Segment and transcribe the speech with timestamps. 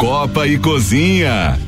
[0.00, 1.58] Copa e Cozinha.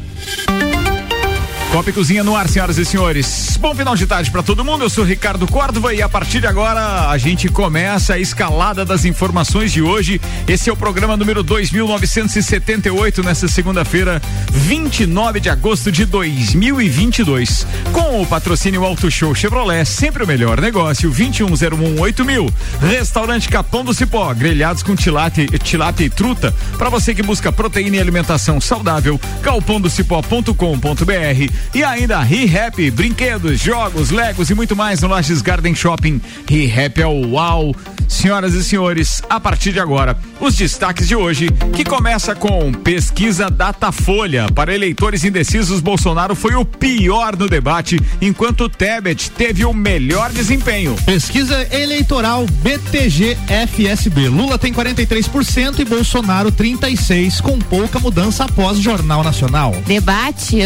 [1.73, 3.57] Copa e Cozinha no ar, senhoras e senhores.
[3.59, 4.85] Bom final de tarde para todo mundo.
[4.85, 9.07] Eu sou Ricardo Córdova e a partir de agora a gente começa a escalada das
[9.07, 10.21] informações de hoje.
[10.47, 17.67] Esse é o programa número 2978 nessa segunda-feira, 29 de agosto de 2022.
[17.91, 22.25] Com o patrocínio Auto Show Chevrolet, sempre o melhor negócio, 21018000.
[22.27, 22.53] mil.
[22.83, 26.55] Restaurante Capão do Cipó, grelhados com tilápia, tilápia e truta.
[26.77, 34.51] Para você que busca proteína e alimentação saudável, galpondocipó.com.br e ainda ReHap, brinquedos, jogos, legos
[34.51, 36.21] e muito mais no Lages Garden Shopping.
[36.49, 37.75] ReHap é o uau.
[38.13, 43.49] Senhoras e senhores, a partir de agora, os destaques de hoje, que começa com pesquisa
[43.49, 44.47] Datafolha.
[44.55, 50.95] Para eleitores indecisos, Bolsonaro foi o pior no debate, enquanto Tebet teve o melhor desempenho.
[51.07, 54.29] Pesquisa eleitoral BTG FSB.
[54.29, 59.75] Lula tem 43% e Bolsonaro 36%, com pouca mudança após Jornal Nacional.
[59.87, 60.61] Debate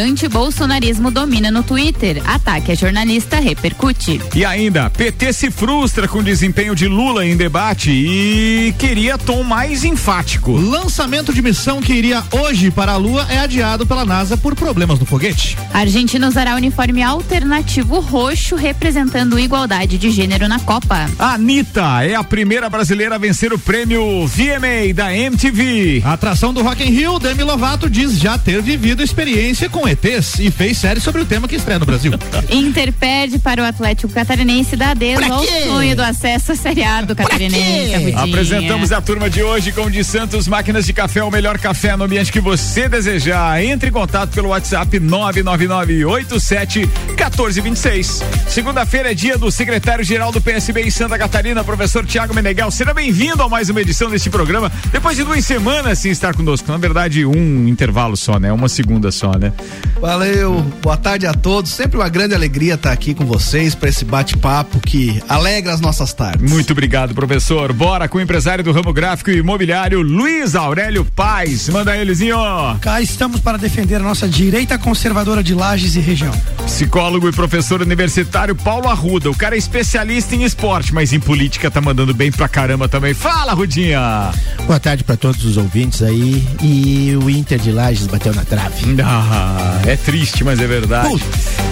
[0.94, 2.22] domina no Twitter.
[2.24, 4.20] Ataque a jornalista repercute.
[4.34, 9.42] E ainda, PT se frustra com o desempenho de Lula em debate e queria tom
[9.42, 10.52] mais enfático.
[10.52, 15.00] Lançamento de missão que iria hoje para a Lua é adiado pela NASA por problemas
[15.00, 15.56] no foguete.
[15.74, 21.10] A Argentina usará uniforme alternativo roxo representando igualdade de gênero na Copa.
[21.18, 26.02] A Anitta é a primeira brasileira a vencer o prêmio VMA da MTV.
[26.04, 30.38] A atração do Rock in Rio, Demi Lovato diz já ter vivido experiência com ETs
[30.38, 32.12] e fez série sobre o tema que estreia no Brasil.
[32.50, 37.00] Inter perde para o Atlético Catarinense da adeus ao sonho do acesso à Série A
[37.02, 38.14] do Catarinense.
[38.14, 42.04] Apresentamos a turma de hoje com de Santos Máquinas de Café, o melhor café no
[42.04, 43.62] ambiente que você desejar.
[43.64, 48.22] Entre em contato pelo WhatsApp 99987 1426.
[48.48, 52.70] Segunda-feira é dia do secretário-geral do PSB em Santa Catarina, professor Tiago Menegal.
[52.70, 54.70] Seja bem-vindo a mais uma edição deste programa.
[54.92, 56.70] Depois de duas semanas sem estar conosco.
[56.70, 58.52] Na verdade, um intervalo só, né?
[58.52, 59.52] Uma segunda só, né?
[60.00, 61.70] Valeu, boa tarde a todos.
[61.70, 66.12] Sempre uma grande alegria estar aqui com vocês para esse bate-papo que alegra as nossas
[66.12, 66.50] tardes.
[66.50, 67.72] Muito obrigado, professor.
[67.72, 71.68] Bora com o empresário do ramo gráfico e imobiliário, Luiz Aurélio Paz.
[71.68, 72.36] Manda elezinho.
[72.80, 76.32] Cá estamos para defender a nossa direita conservadora de Lages e região.
[76.64, 79.30] Psicólogo e professor universitário Paulo Arruda.
[79.30, 83.14] O cara é especialista em esporte, mas em política tá mandando bem pra caramba também.
[83.14, 84.32] Fala, Rudinha.
[84.66, 86.46] Boa tarde para todos os ouvintes aí.
[86.62, 88.96] E o Inter de Lages bateu na trave.
[89.04, 91.08] Ah, é triste, mas é verdade.
[91.08, 91.24] Putz.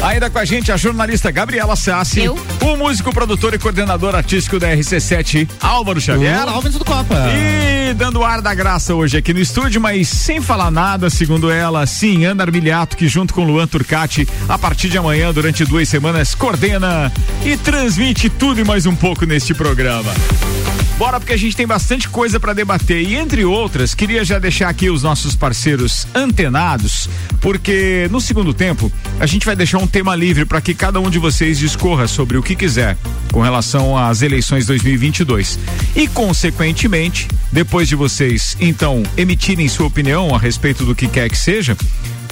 [0.02, 2.24] Ainda com a gente a jornalista Gabriela Sassi.
[2.24, 2.36] Eu.
[2.60, 6.42] O músico, produtor e coordenador artístico da RC7, Álvaro Xavier.
[6.42, 7.14] Olá, Alves do Copa.
[7.30, 11.86] E dando ar da graça hoje aqui no estúdio, mas sem falar nada, segundo ela,
[11.86, 16.34] sim, Ana Armiliato, que junto com Luan Turcati, a partir de amanhã, durante duas semanas,
[16.34, 17.12] coordena
[17.44, 20.12] e transmite tudo e mais um pouco neste programa.
[20.96, 24.68] Bora porque a gente tem bastante coisa para debater e entre outras, queria já deixar
[24.68, 27.08] aqui os nossos parceiros antenados,
[27.40, 31.10] porque no segundo tempo a gente vai deixar um tema livre para que cada um
[31.10, 32.96] de vocês discorra sobre o que quiser
[33.32, 35.58] com relação às eleições 2022.
[35.96, 41.36] E consequentemente, depois de vocês então emitirem sua opinião a respeito do que quer que
[41.36, 41.76] seja,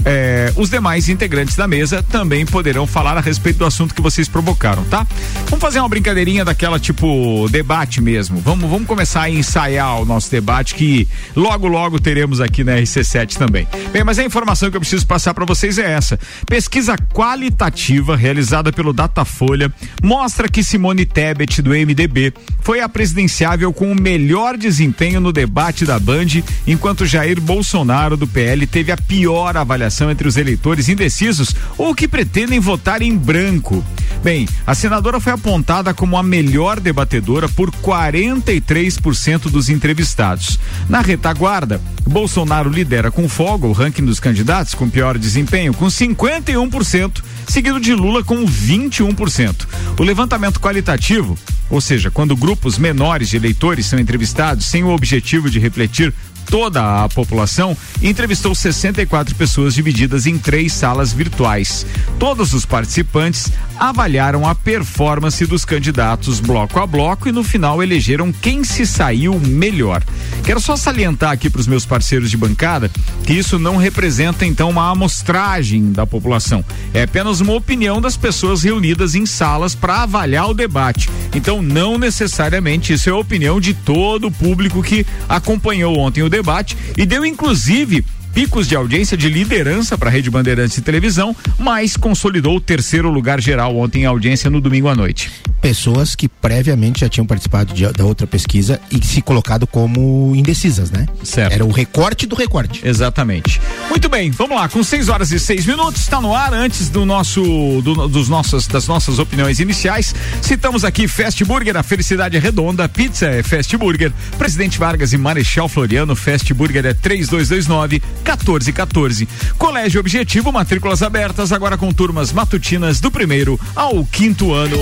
[0.04, 4.28] é, os demais integrantes da mesa também poderão falar a respeito do assunto que vocês
[4.28, 5.06] provocaram, tá?
[5.46, 8.40] Vamos fazer uma brincadeirinha daquela tipo debate mesmo.
[8.40, 13.36] Vamos, vamos começar a ensaiar o nosso debate que logo logo teremos aqui na RC7
[13.36, 13.68] também.
[13.92, 16.18] Bem, mas a informação que eu preciso passar para vocês é essa.
[16.46, 23.92] Pesquisa qualitativa realizada pelo Datafolha mostra que Simone Tebet do MDB foi a presidenciável com
[23.92, 29.56] o melhor desempenho no debate da Band, enquanto Jair Bolsonaro do PL teve a pior
[29.56, 33.84] avaliação entre os eleitores indecisos ou que pretendem votar em branco.
[34.22, 40.58] Bem, a senadora foi apontada como a melhor debatedora por 43% dos entrevistados.
[40.88, 47.22] Na retaguarda, Bolsonaro lidera com folga o ranking dos candidatos com pior desempenho, com 51%,
[47.48, 49.66] seguido de Lula com 21%.
[49.98, 51.36] O levantamento qualitativo,
[51.68, 56.12] ou seja, quando grupos menores de eleitores são entrevistados sem o objetivo de refletir
[56.52, 61.86] toda a população, entrevistou 64 pessoas divididas em três salas virtuais.
[62.18, 63.50] Todos os participantes
[63.82, 69.40] avaliaram a performance dos candidatos bloco a bloco e no final elegeram quem se saiu
[69.40, 70.04] melhor.
[70.44, 72.88] Quero só salientar aqui para os meus parceiros de bancada
[73.26, 76.64] que isso não representa então uma amostragem da população.
[76.94, 81.10] É apenas uma opinião das pessoas reunidas em salas para avaliar o debate.
[81.34, 86.30] Então não necessariamente isso é a opinião de todo o público que acompanhou ontem o
[86.30, 91.36] debate e deu inclusive picos de audiência de liderança para a Rede Bandeirantes de televisão,
[91.58, 95.30] mas consolidou o terceiro lugar geral ontem em audiência no domingo à noite.
[95.60, 100.90] pessoas que previamente já tinham participado de, da outra pesquisa e se colocado como indecisas,
[100.90, 101.06] né?
[101.22, 101.52] Certo.
[101.52, 102.80] Era o recorte do recorte.
[102.84, 103.60] Exatamente.
[103.88, 107.06] Muito bem, vamos lá, com 6 horas e 6 minutos, está no ar, antes do
[107.06, 107.42] nosso,
[107.82, 112.88] do, dos nossos, das nossas opiniões iniciais, citamos aqui Fast Burger, a felicidade é redonda,
[112.88, 119.28] pizza é Fast Burger, Presidente Vargas e Marechal Floriano, Fast Burger é 3229 1414.
[119.58, 124.76] Colégio Objetivo, matrículas abertas, agora com turmas matutinas do primeiro ao quinto ano.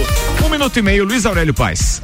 [0.45, 2.01] Um minuto e meio, Luiz Aurélio Paz.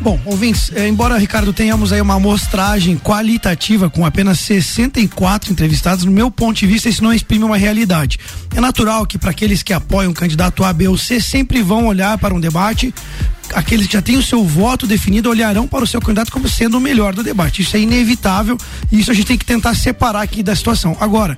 [0.00, 6.12] Bom, ouvintes, eh, embora, Ricardo, tenhamos aí uma amostragem qualitativa com apenas 64 entrevistados, no
[6.12, 8.18] meu ponto de vista, isso não exprime uma realidade.
[8.54, 11.86] É natural que para aqueles que apoiam o candidato A, B ou C sempre vão
[11.86, 12.92] olhar para um debate
[13.52, 16.78] aqueles que já têm o seu voto definido olharão para o seu candidato como sendo
[16.78, 17.62] o melhor do debate.
[17.62, 18.56] Isso é inevitável
[18.90, 20.96] e isso a gente tem que tentar separar aqui da situação.
[21.00, 21.36] Agora,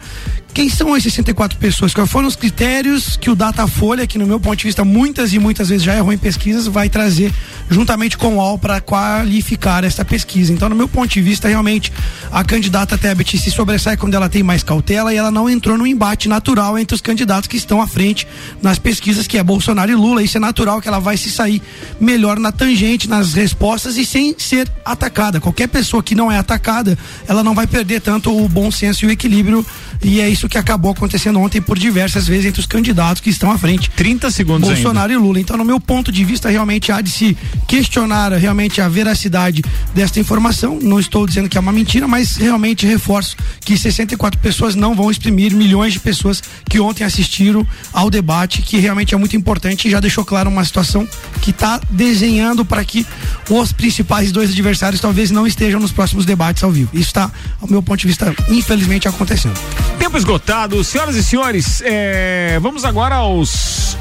[0.56, 1.92] quem são as 64 pessoas?
[1.92, 5.38] Quais foram os critérios que o Datafolha, que no meu ponto de vista muitas e
[5.38, 7.30] muitas vezes já errou em pesquisas, vai trazer
[7.68, 10.54] juntamente com o UOL para qualificar essa pesquisa?
[10.54, 11.92] Então, no meu ponto de vista, realmente
[12.32, 15.86] a candidata Tebet se sobressai quando ela tem mais cautela e ela não entrou no
[15.86, 18.26] embate natural entre os candidatos que estão à frente
[18.62, 20.22] nas pesquisas, que é Bolsonaro e Lula.
[20.22, 21.60] Isso é natural que ela vai se sair
[22.00, 25.40] melhor na tangente, nas respostas e sem ser atacada.
[25.40, 29.08] Qualquer pessoa que não é atacada, ela não vai perder tanto o bom senso e
[29.08, 29.64] o equilíbrio.
[30.02, 33.50] E é isso que acabou acontecendo ontem por diversas vezes entre os candidatos que estão
[33.50, 33.90] à frente.
[33.90, 35.22] 30 segundos Bolsonaro ainda.
[35.22, 35.40] e Lula.
[35.40, 39.62] Então, no meu ponto de vista, realmente há de se questionar realmente a veracidade
[39.94, 40.78] desta informação.
[40.80, 45.10] Não estou dizendo que é uma mentira, mas realmente reforço que 64 pessoas não vão
[45.10, 49.90] exprimir milhões de pessoas que ontem assistiram ao debate, que realmente é muito importante e
[49.90, 51.08] já deixou claro uma situação
[51.40, 53.06] que está desenhando para que
[53.48, 56.90] os principais dois adversários talvez não estejam nos próximos debates ao vivo.
[56.92, 57.30] Isso está,
[57.60, 59.58] ao meu ponto de vista, infelizmente acontecendo.
[59.98, 63.96] Tempo esgotado, senhoras e senhores, é, vamos agora aos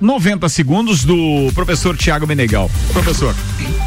[0.00, 2.70] 90 segundos do professor Tiago Menegal.
[2.92, 3.34] Professor.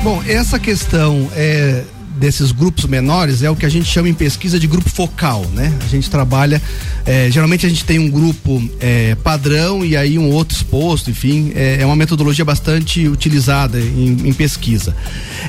[0.04, 1.84] Bom, essa questão é
[2.24, 5.78] desses grupos menores é o que a gente chama em pesquisa de grupo focal, né?
[5.84, 6.62] A gente trabalha,
[7.06, 11.52] é, geralmente a gente tem um grupo é, padrão e aí um outro exposto, enfim,
[11.54, 14.96] é, é uma metodologia bastante utilizada em, em pesquisa.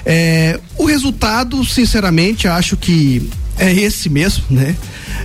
[0.05, 4.75] É, o resultado, sinceramente, acho que é esse mesmo, né?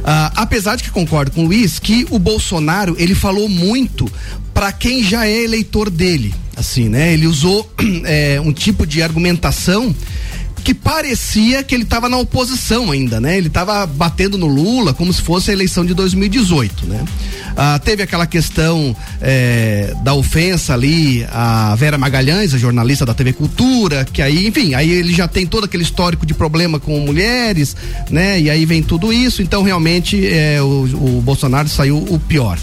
[0.03, 4.07] Ah, apesar de que concordo com o Luiz que o Bolsonaro ele falou muito
[4.53, 7.11] para quem já é eleitor dele, assim, né?
[7.11, 7.67] Ele usou
[8.05, 9.95] é, um tipo de argumentação
[10.69, 13.36] que parecia que ele estava na oposição ainda, né?
[13.36, 17.04] Ele estava batendo no Lula como se fosse a eleição de 2018, né?
[17.57, 23.33] Ah, teve aquela questão é, da ofensa ali a Vera Magalhães, a jornalista da TV
[23.33, 27.75] Cultura, que aí, enfim, aí ele já tem todo aquele histórico de problema com mulheres,
[28.12, 28.39] né?
[28.39, 32.60] E aí vem tudo isso, então realmente é, o, o Bolsonaro saiu o pior.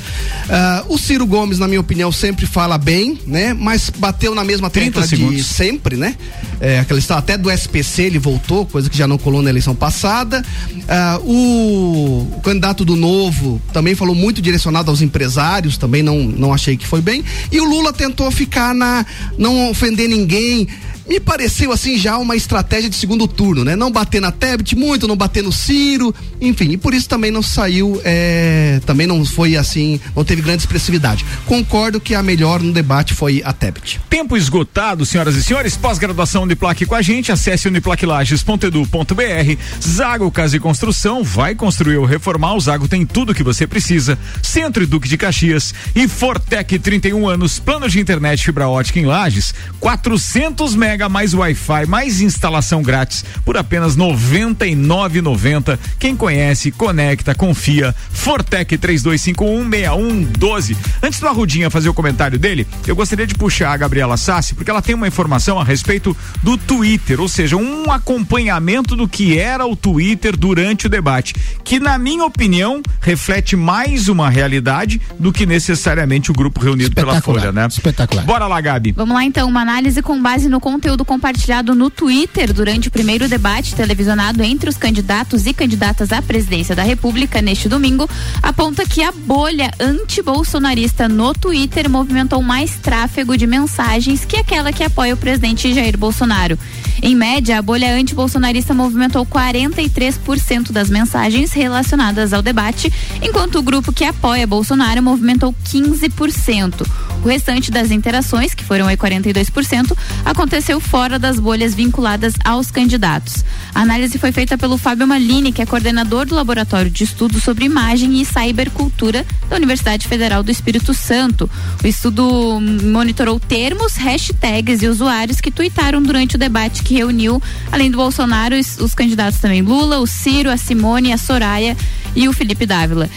[0.49, 3.53] Ah, o Ciro Gomes, na minha opinião, sempre fala bem, né?
[3.53, 6.15] Mas bateu na mesma tecla de sempre, né?
[6.61, 9.75] É, aquela história até do SPC ele voltou, coisa que já não colou na eleição
[9.75, 10.45] passada.
[10.89, 16.53] Ah, o, o candidato do Novo também falou muito direcionado aos empresários, também não, não
[16.53, 17.25] achei que foi bem.
[17.51, 19.05] E o Lula tentou ficar na.
[19.39, 20.67] não ofender ninguém
[21.09, 23.77] me pareceu assim já uma estratégia de segundo turno, né?
[23.77, 27.43] Não bater na Tebet muito, não bater no Ciro, enfim, e por isso também não
[27.43, 31.25] saiu, é, também não foi assim, não teve grande expressividade.
[31.47, 34.01] Concordo que a melhor no debate foi a Tebet.
[34.11, 40.61] Tempo esgotado, senhoras e senhores, pós-graduação Uniplaque com a gente, acesse uniplaquilages.edu.br, Zago Casa e
[40.61, 45.09] Construção, vai construir ou reformar, o Zago tem tudo que você precisa, Centro e Duque
[45.09, 51.09] de Caxias e Fortec 31 anos, plano de internet fibra ótica em Lages, 400 mega
[51.09, 55.79] mais Wi-Fi, mais instalação grátis por apenas R$ 99,90.
[55.99, 57.95] Quem conhece, conecta, confia.
[58.11, 60.77] Fortec 32516112.
[61.03, 64.71] Antes do Arrudinha fazer o comentário dele, eu gostaria de puxar a Gabriela Sassi, porque
[64.71, 69.67] ela tem uma informação a respeito do Twitter, ou seja, um acompanhamento do que era
[69.67, 75.47] o Twitter durante o debate, que na minha opinião reflete mais uma realidade do que
[75.47, 77.67] necessariamente o grupo reunido pela Folha, né?
[77.67, 78.25] Espetacular.
[78.25, 78.93] Bora lá, Gabi.
[78.93, 83.29] Vamos lá então, uma análise com base no conteúdo compartilhado no Twitter durante o primeiro
[83.29, 88.09] debate televisionado entre os candidatos e candidatas à presidência da República neste domingo
[88.43, 94.85] aponta que a bolha anti-bolsonarista no Twitter movimentou mais tráfego de mensagens que aquela que
[94.85, 96.59] apoia o presidente Jair Bolsonaro.
[97.03, 103.93] Em média, a bolha anti-bolsonarista movimentou 43% das mensagens relacionadas ao debate, enquanto o grupo
[103.93, 106.87] que apoia Bolsonaro movimentou 15%.
[107.25, 113.45] O restante das interações, que foram aí 42%, aconteceu fora das bolhas vinculadas aos candidatos.
[113.75, 117.65] A análise foi feita pelo Fábio Malini, que é coordenador do Laboratório de Estudos sobre
[117.65, 121.51] Imagem e Cybercultura da Universidade Federal do Espírito Santo.
[121.83, 127.91] O estudo monitorou termos, hashtags e usuários que tuitaram durante o debate que reuniu, além
[127.91, 131.77] do Bolsonaro, os, os candidatos também Lula, o Ciro, a Simone, a Soraya
[132.15, 133.09] e o Felipe Dávila.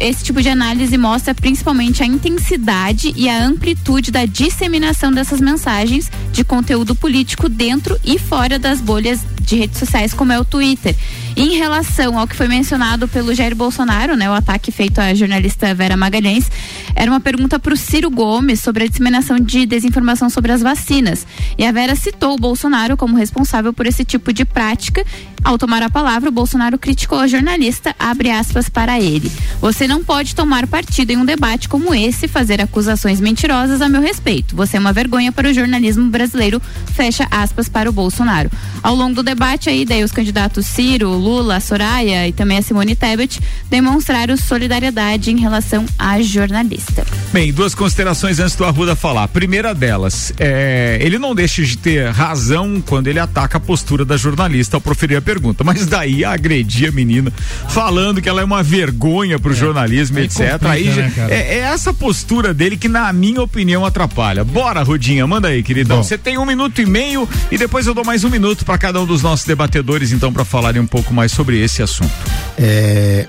[0.00, 6.10] Esse tipo de análise mostra principalmente a intensidade e a amplitude da disseminação dessas mensagens
[6.32, 10.96] de conteúdo político dentro e fora das bolhas de redes sociais, como é o Twitter.
[11.36, 15.74] Em relação ao que foi mencionado pelo Jair Bolsonaro, né, o ataque feito à jornalista
[15.74, 16.48] Vera Magalhães,
[16.94, 21.26] era uma pergunta para o Ciro Gomes sobre a disseminação de desinformação sobre as vacinas.
[21.58, 25.04] E a Vera citou o Bolsonaro como responsável por esse tipo de prática.
[25.44, 29.30] Ao tomar a palavra, o Bolsonaro criticou a jornalista, abre aspas para ele.
[29.60, 34.00] Você não pode tomar partido em um debate como esse, fazer acusações mentirosas a meu
[34.00, 34.56] respeito.
[34.56, 36.62] Você é uma vergonha para o jornalismo brasileiro,
[36.94, 38.50] fecha aspas para o Bolsonaro.
[38.82, 42.96] Ao longo do debate aí, daí os candidatos Ciro, Lula, Soraya e também a Simone
[42.96, 47.06] Tebet demonstraram solidariedade em relação à jornalista.
[47.32, 49.28] Bem, duas considerações antes do Arruda falar.
[49.28, 54.16] Primeira delas, é, ele não deixa de ter razão quando ele ataca a postura da
[54.16, 55.33] jornalista ao proferir a pergunta,
[55.64, 57.32] mas daí a agredir a menina,
[57.68, 60.52] falando que ela é uma vergonha pro é, jornalismo, etc.
[60.52, 64.44] Complica, aí né, é, é, essa postura dele que, na minha opinião, atrapalha.
[64.44, 66.02] Bora, Rudinha, manda aí, queridão.
[66.02, 69.00] Você tem um minuto e meio e depois eu dou mais um minuto para cada
[69.00, 72.12] um dos nossos debatedores, então, para falarem um pouco mais sobre esse assunto.
[72.58, 73.26] É,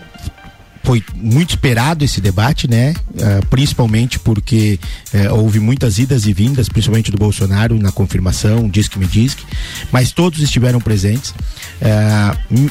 [0.86, 2.94] foi muito esperado esse debate, né?
[3.10, 4.80] Uh, principalmente porque
[5.14, 9.34] uh, houve muitas idas e vindas, principalmente do Bolsonaro na confirmação, diz que me diz
[9.34, 9.44] que,
[9.92, 11.32] mas todos estiveram presentes.
[11.82, 12.70] Uh,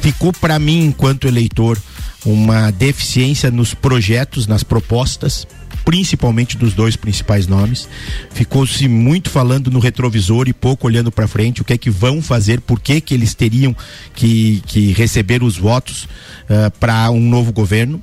[0.00, 1.78] ficou para mim, enquanto eleitor,
[2.24, 5.46] uma deficiência nos projetos, nas propostas,
[5.84, 7.88] principalmente dos dois principais nomes.
[8.32, 12.22] Ficou-se muito falando no retrovisor e pouco olhando para frente, o que é que vão
[12.22, 13.74] fazer, por que que eles teriam
[14.14, 18.02] que, que receber os votos uh, para um novo governo.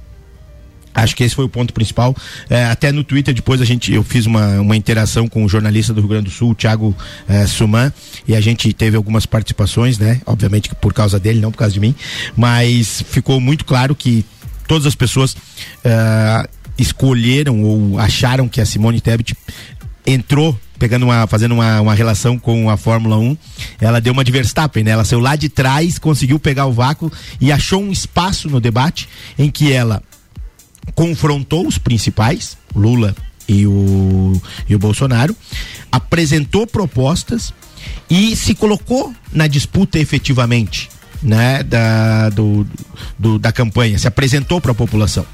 [0.94, 2.16] Acho que esse foi o ponto principal.
[2.50, 5.94] É, até no Twitter depois a gente eu fiz uma, uma interação com o jornalista
[5.94, 6.96] do Rio Grande do Sul, o Thiago
[7.28, 7.94] é, Suman,
[8.28, 10.20] e a gente teve algumas participações, né?
[10.26, 11.96] Obviamente por causa dele, não por causa de mim,
[12.36, 14.26] mas ficou muito claro que
[14.68, 15.38] todas as pessoas
[16.80, 19.36] escolheram ou acharam que a Simone Tebet
[20.06, 23.38] entrou pegando uma, fazendo uma, uma relação com a Fórmula 1,
[23.82, 24.92] ela deu uma de Verstappen, né?
[24.92, 29.10] Ela saiu lá de trás, conseguiu pegar o vácuo e achou um espaço no debate
[29.38, 30.02] em que ela
[30.96, 33.14] confrontou os principais, Lula
[33.48, 35.36] e o, e o Bolsonaro,
[35.92, 37.54] apresentou propostas
[38.10, 40.90] e se colocou na disputa efetivamente
[41.22, 42.66] né, da, do,
[43.18, 45.26] do, da campanha, se apresentou para a população.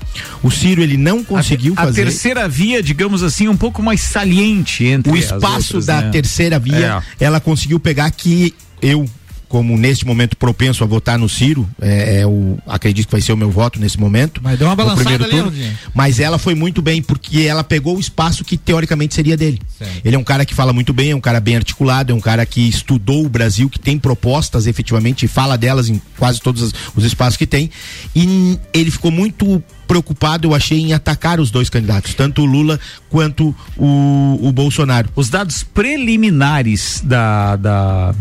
[0.42, 2.02] O Ciro ele não conseguiu a, fazer.
[2.02, 6.10] A terceira via, digamos assim, um pouco mais saliente entre o espaço outras, da né?
[6.10, 7.26] terceira via, é.
[7.26, 9.08] ela conseguiu pegar que eu
[9.56, 13.32] como neste momento propenso a votar no Ciro, é, é, o, acredito que vai ser
[13.32, 14.42] o meu voto nesse momento.
[14.44, 15.54] Mas deu uma balançada ali, turno,
[15.94, 19.62] Mas ela foi muito bem, porque ela pegou o espaço que teoricamente seria dele.
[19.78, 20.02] Certo.
[20.04, 22.20] Ele é um cara que fala muito bem, é um cara bem articulado, é um
[22.20, 26.62] cara que estudou o Brasil, que tem propostas efetivamente e fala delas em quase todos
[26.62, 27.72] os, os espaços que tem.
[28.14, 32.78] E ele ficou muito preocupado, eu achei, em atacar os dois candidatos, tanto o Lula
[33.10, 35.08] quanto o, o Bolsonaro.
[35.16, 38.16] Os dados preliminares da, da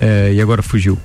[0.00, 0.98] é, e agora fugiu.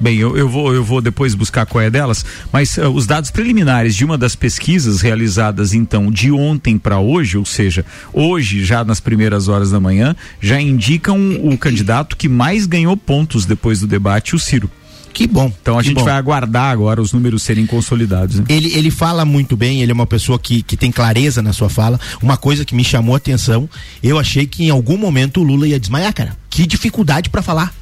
[0.00, 3.30] Bem, eu, eu, vou, eu vou depois buscar qual é delas, mas uh, os dados
[3.30, 8.84] preliminares de uma das pesquisas realizadas então de ontem para hoje, ou seja, hoje já
[8.84, 13.86] nas primeiras horas da manhã, já indicam o candidato que mais ganhou pontos depois do
[13.86, 14.70] debate, o Ciro.
[15.12, 15.50] Que bom.
[15.62, 16.04] Então a gente bom.
[16.04, 18.40] vai aguardar agora os números serem consolidados.
[18.40, 18.46] Né?
[18.48, 21.68] Ele, ele fala muito bem, ele é uma pessoa que, que tem clareza na sua
[21.68, 22.00] fala.
[22.20, 23.70] Uma coisa que me chamou a atenção,
[24.02, 26.36] eu achei que em algum momento o Lula ia desmaiar, cara.
[26.50, 27.72] Que dificuldade para falar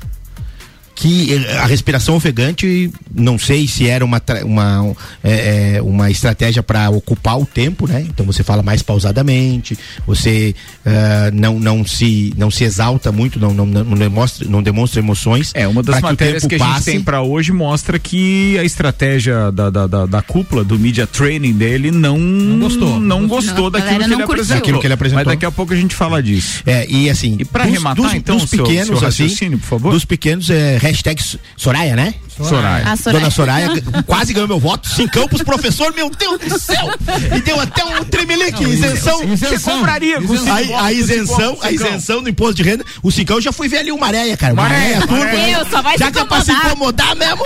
[0.94, 6.90] que eh, a respiração ofegante, não sei se era uma, uma, é, uma estratégia para
[6.90, 8.04] ocupar o tempo, né?
[8.08, 13.52] Então você fala mais pausadamente, você uh, não, não, se, não se exalta muito, não,
[13.52, 15.50] não, não, demonstra, não demonstra emoções.
[15.54, 19.50] É, uma das matérias que, que, a gente tem para hoje mostra que a estratégia
[19.50, 23.00] da, da, da, da, cúpula, do media training dele, não, não gostou.
[23.00, 24.80] Não gostou daquilo, que ele apresentou.
[24.80, 25.24] que ele apresentou.
[25.24, 26.62] Mas daqui a pouco a gente fala disso.
[26.66, 27.36] É, e assim.
[27.38, 29.92] E para arrematar, dos, então, dos pequenos, seu, seu assim, por favor.
[29.92, 31.22] Dos pequenos, é, hashtag
[31.56, 32.14] Soraya, né?
[32.42, 32.88] Soraya.
[32.90, 33.18] A Soraya.
[33.20, 33.68] Dona Soraya
[34.06, 34.88] quase ganhou meu voto.
[34.88, 36.88] Cincão pros professores, meu Deus do céu!
[37.36, 39.20] E deu até um tremelique, isenção.
[39.28, 42.84] Você compraria com cinco A, a cinco isenção, a isenção do imposto de renda.
[43.02, 44.54] O Cincão já foi ver ali o Maréia, cara.
[44.54, 45.24] Maréia, Maréia, turma.
[45.24, 45.58] Maréia.
[45.58, 47.14] Meu, só vai Já se que é pra se incomodar.
[47.16, 47.44] mesmo,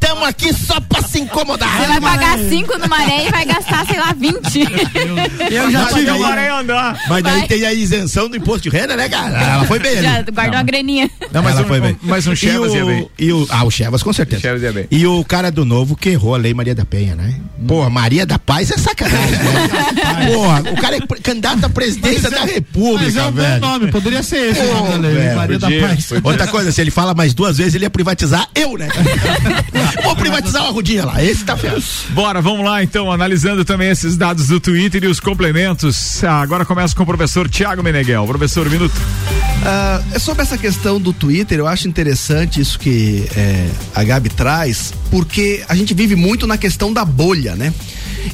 [0.00, 1.78] tamo aqui só pra se incomodar.
[1.80, 4.38] Você vai pagar 5 no maré e vai gastar, sei lá, 20.
[5.52, 6.06] Eu já Mas tive.
[6.06, 7.00] daí- Maré andar.
[7.08, 7.46] Mas daí Vai.
[7.48, 9.38] tem a isenção do imposto de renda, né, cara?
[9.40, 10.02] Ela foi bem ali.
[10.02, 11.10] Já guardou a graninha.
[11.32, 11.96] Não, mas Ela um, foi bem.
[12.02, 13.08] mas um E Chevas o- ia bem.
[13.18, 14.42] E o, ah, o Chevas, com certeza.
[14.42, 14.86] Chevas ia bem.
[14.90, 17.34] E o cara do novo que errou a lei Maria da Penha, né?
[17.66, 20.32] Porra, Maria da Paz é sacanagem, né?
[20.32, 23.60] Porra, o cara é candidato à presidência da Mas é República, um bom velho.
[23.60, 26.06] nome, poderia ser esse o nome da lei, velho, Maria da podia, Paz.
[26.06, 26.30] podia.
[26.30, 28.88] Outra coisa, se ele fala mais duas vezes, ele ia privatizar eu, né?
[30.04, 31.22] Vou privatizar uma rodinha lá.
[31.22, 31.82] Esse tá ferrado.
[32.10, 36.22] Bora, vamos lá então, analisando também esses dados do Twitter e os complementos.
[36.24, 38.26] Ah, agora começa com o professor Tiago Meneghel.
[38.26, 38.94] Professor, um minuto.
[40.14, 44.92] É sobre essa questão do Twitter, eu acho interessante isso que é, a Gabi traz,
[45.10, 47.72] porque a gente vive muito na questão da bolha, né?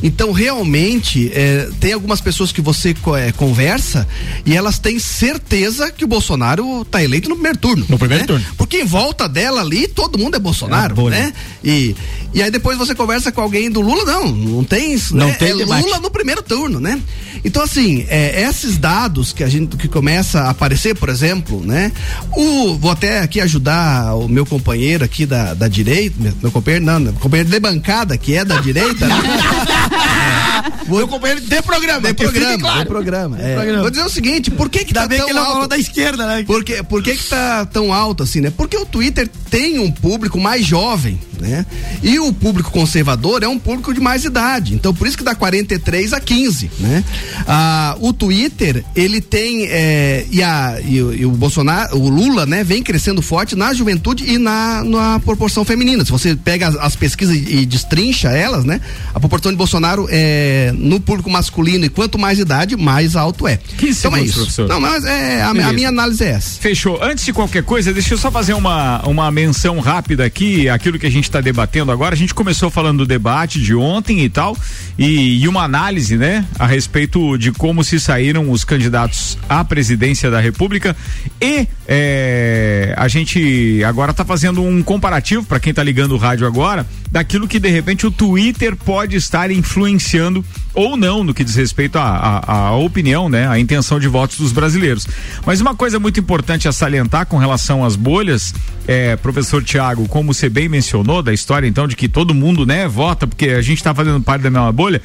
[0.03, 4.07] Então, realmente, é, tem algumas pessoas que você é, conversa
[4.45, 7.87] e elas têm certeza que o Bolsonaro tá eleito no primeiro turno.
[7.89, 8.27] No primeiro né?
[8.27, 8.45] turno.
[8.57, 11.17] Porque em volta dela ali, todo mundo é Bolsonaro, É bolha.
[11.19, 11.33] né?
[11.63, 11.95] E,
[12.33, 15.35] e aí depois você conversa com alguém do Lula, não, não tem isso, Não né?
[15.35, 15.85] tem é debate.
[15.85, 17.01] Lula no primeiro turno, né?
[17.45, 21.93] Então, assim, é, esses dados que a gente que começa a aparecer, por exemplo, né?
[22.33, 26.85] O, vou até aqui ajudar o meu companheiro aqui da, da direita, meu, meu companheiro,
[26.85, 29.15] não, meu companheiro de bancada, que é da direita, né?
[30.89, 32.81] Meu companheiro de programa, De programa, claro.
[32.81, 33.41] de programa.
[33.41, 33.55] é.
[33.55, 33.81] programa.
[33.83, 35.69] Vou dizer o seguinte, por que que Ainda tá bem tão que ele não alto?
[35.69, 36.45] da esquerda, né?
[36.45, 38.53] Por que, por que que tá tão alto assim, né?
[38.55, 41.65] Porque o Twitter tem um público mais jovem, né?
[42.03, 44.75] E o público conservador é um público de mais idade.
[44.75, 47.05] Então, por isso que dá 43 a 15, né?
[47.47, 52.47] Ah, o Twitter, ele tem é, e, a, e, o- e o Bolsonaro, o Lula,
[52.47, 52.63] né?
[52.63, 56.05] Vem crescendo forte na juventude e na, na proporção feminina.
[56.05, 58.81] Se você pega as, as pesquisas e, e destrincha elas, né?
[59.15, 59.74] A proporção de Bolsonaro
[60.11, 63.59] é, no público masculino e quanto mais idade, mais alto é.
[63.79, 64.35] 15 então é isso.
[64.35, 64.69] professor.
[64.69, 66.61] Não, mas é, a, a minha análise é essa.
[66.61, 67.03] Fechou.
[67.03, 71.07] Antes de qualquer coisa, deixa eu só fazer uma, uma menção rápida aqui, aquilo que
[71.07, 72.15] a gente está debatendo agora.
[72.15, 74.57] A gente começou falando do debate de ontem e tal,
[74.99, 80.31] e, e uma análise, né, a respeito de como se saíram os candidatos à presidência
[80.31, 80.97] da República.
[81.41, 86.47] E é, a gente agora está fazendo um comparativo, para quem está ligando o rádio
[86.47, 90.45] agora, daquilo que de repente o Twitter pode estar influenciando
[90.75, 95.07] ou não no que diz respeito à opinião, né, à intenção de votos dos brasileiros.
[95.47, 98.53] Mas uma coisa muito importante a salientar com relação às bolhas,
[98.89, 102.89] é, professor Tiago, como você bem mencionou da história então de que todo mundo, né,
[102.89, 105.01] vota porque a gente está fazendo parte da mesma bolha.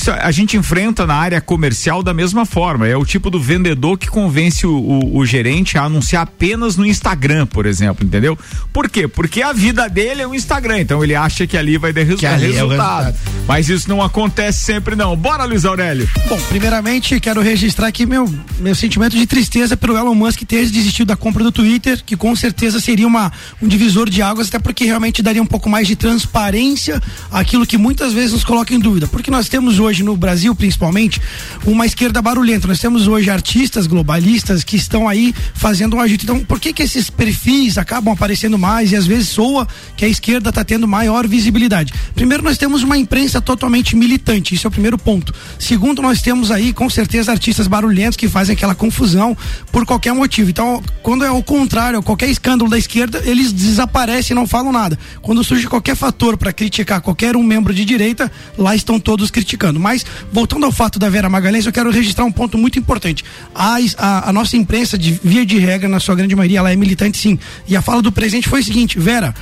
[0.00, 2.88] Isso a gente enfrenta na área comercial da mesma forma.
[2.88, 6.86] É o tipo do vendedor que convence o, o- o gerente a anunciar apenas no
[6.86, 8.38] Instagram, por exemplo, entendeu?
[8.72, 9.06] Por quê?
[9.06, 12.16] Porque a vida dele é o Instagram, então ele acha que ali vai dar resu-
[12.16, 13.04] Que ali é resultado.
[13.08, 13.44] resultado.
[13.46, 15.14] Mas isso não acontece sempre não.
[15.14, 16.08] Bora, Luiz Aurélio.
[16.30, 18.26] Bom, primeiramente quero registrar aqui meu,
[18.58, 22.34] meu sentimento de tristeza pelo Elon Musk ter desistido da compra do Twitter, que com
[22.34, 25.94] certeza seria uma, um divisor de águas, até porque realmente daria um pouco mais de
[25.94, 29.06] transparência àquilo que muitas vezes nos coloca em dúvida.
[29.06, 31.20] Porque nós temos hoje, no Brasil principalmente,
[31.66, 32.68] uma esquerda barulhenta.
[32.68, 36.24] Nós temos hoje artistas globalistas que estão aí fazendo um agito.
[36.24, 40.08] Então, por que, que esses perfis acabam aparecendo mais e às vezes soa que a
[40.08, 41.92] esquerda está tendo maior visibilidade?
[42.14, 45.34] Primeiro, nós temos uma imprensa totalmente militante, isso é o primeiro ponto.
[45.58, 49.36] Segundo, nós temos aí, com certeza, artistas barulhentos que fazem aquela confusão
[49.72, 50.50] por qualquer motivo.
[50.50, 54.98] Então, quando é o contrário, qualquer escândalo da esquerda, eles desaparecem e não falam nada.
[55.22, 59.79] Quando surge qualquer fator para criticar qualquer um membro de direita, lá estão todos criticando.
[59.80, 63.24] Mas, voltando ao fato da Vera Magalhães, eu quero registrar um ponto muito importante.
[63.54, 66.76] A, a, a nossa imprensa, de via de regra, na sua grande maioria, ela é
[66.76, 67.38] militante sim.
[67.66, 69.34] E a fala do presidente foi o seguinte: Vera,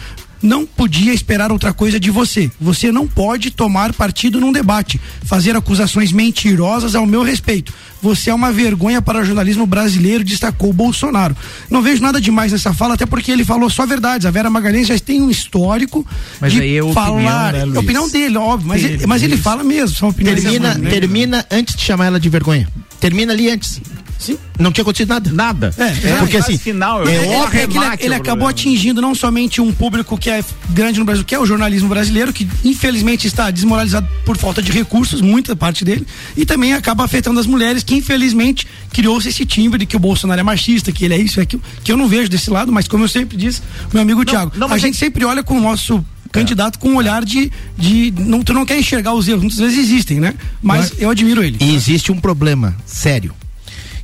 [0.43, 2.51] não podia esperar outra coisa de você.
[2.61, 7.73] Você não pode tomar partido num debate, fazer acusações mentirosas ao meu respeito.
[8.01, 11.37] Você é uma vergonha para o jornalismo brasileiro, destacou Bolsonaro.
[11.69, 14.25] Não vejo nada demais nessa fala, até porque ele falou só verdades.
[14.27, 16.07] A Vera Magalhães já tem um histórico
[16.41, 17.53] Mas de é opinião, falar.
[17.53, 17.75] né, Luiz?
[17.75, 20.91] é a opinião dele, óbvio, mas, ele, mas ele fala mesmo, são opiniões Termina, né?
[20.91, 22.69] termina antes de chamar ela de vergonha.
[23.01, 23.81] Termina ali antes.
[24.19, 24.37] Sim.
[24.59, 25.31] Não tinha acontecido nada.
[25.33, 25.75] Nada.
[25.79, 29.15] É, porque a fase assim, final, É, é, óbvio que ele, ele acabou atingindo não
[29.15, 33.27] somente um público que é grande no Brasil, que é o jornalismo brasileiro, que infelizmente
[33.27, 37.83] está desmoralizado por falta de recursos, muita parte dele, e também acaba afetando as mulheres,
[37.83, 41.39] que infelizmente criou-se esse timbre de que o Bolsonaro é machista, que ele é isso,
[41.39, 44.25] é aquilo, que eu não vejo desse lado, mas como eu sempre disse, meu amigo
[44.25, 47.51] Tiago, não, a mas gente sempre olha com o nosso candidato com um olhar de,
[47.77, 50.35] de não, tu não quer enxergar os erros, muitas vezes existem, né?
[50.63, 51.57] Mas eu admiro ele.
[51.61, 53.33] E existe um problema sério,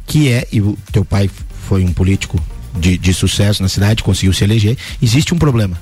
[0.07, 1.31] que é, e o teu pai
[1.69, 2.41] foi um político
[2.79, 5.81] de, de sucesso na cidade, conseguiu se eleger, existe um problema,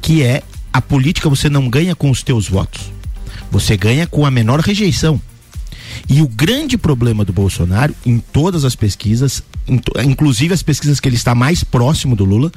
[0.00, 2.92] que é a política você não ganha com os teus votos.
[3.50, 5.20] Você ganha com a menor rejeição.
[6.08, 9.42] E o grande problema do Bolsonaro, em todas as pesquisas,
[10.04, 12.52] inclusive as pesquisas que ele está mais próximo do Lula,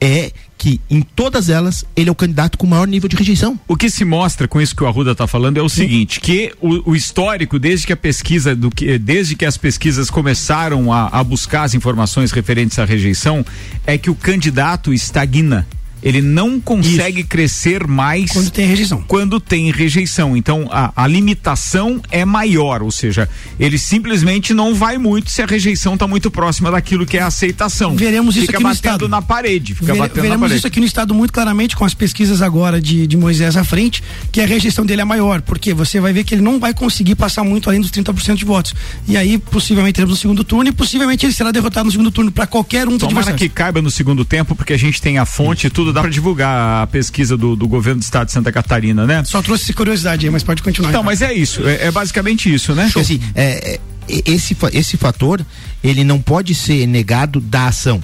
[0.00, 3.58] é que em todas elas ele é o candidato com maior nível de rejeição.
[3.68, 6.52] O que se mostra com isso que o Arruda está falando é o seguinte, que
[6.60, 11.06] o, o, histórico desde que a pesquisa do que desde que as pesquisas começaram a,
[11.08, 13.46] a buscar as informações referentes à rejeição
[13.86, 15.66] é que o candidato estagna
[16.02, 17.28] ele não consegue Isso.
[17.28, 19.04] crescer mais quando tem rejeição.
[19.06, 20.36] Quando tem rejeição.
[20.36, 25.46] Então a, a, limitação é maior, ou seja, ele simplesmente não vai muito se a
[25.46, 27.96] rejeição está muito próxima daquilo que é a aceitação.
[27.96, 29.08] Veremos isso fica aqui no estado.
[29.08, 29.74] na parede.
[29.74, 30.58] Fica Vere, batendo veremos na parede.
[30.58, 34.02] isso aqui no estado muito claramente com as pesquisas agora de, de Moisés à frente,
[34.30, 37.14] que a rejeição dele é maior, porque você vai ver que ele não vai conseguir
[37.14, 38.74] passar muito além dos 30% de votos.
[39.06, 42.30] E aí possivelmente teremos no segundo turno e possivelmente ele será derrotado no segundo turno
[42.30, 45.66] para qualquer um Tomara que caiba no segundo tempo, porque a gente tem a fonte
[45.66, 48.52] e tudo tudo dá para divulgar a pesquisa do, do, governo do estado de Santa
[48.52, 49.24] Catarina, né?
[49.24, 50.90] Só trouxe curiosidade aí, mas pode continuar.
[50.90, 51.04] Então, então.
[51.04, 52.90] mas é isso, é, é basicamente isso, né?
[52.94, 55.44] Assim, é, é, esse, esse fator,
[55.82, 58.02] ele não pode ser negado da ação.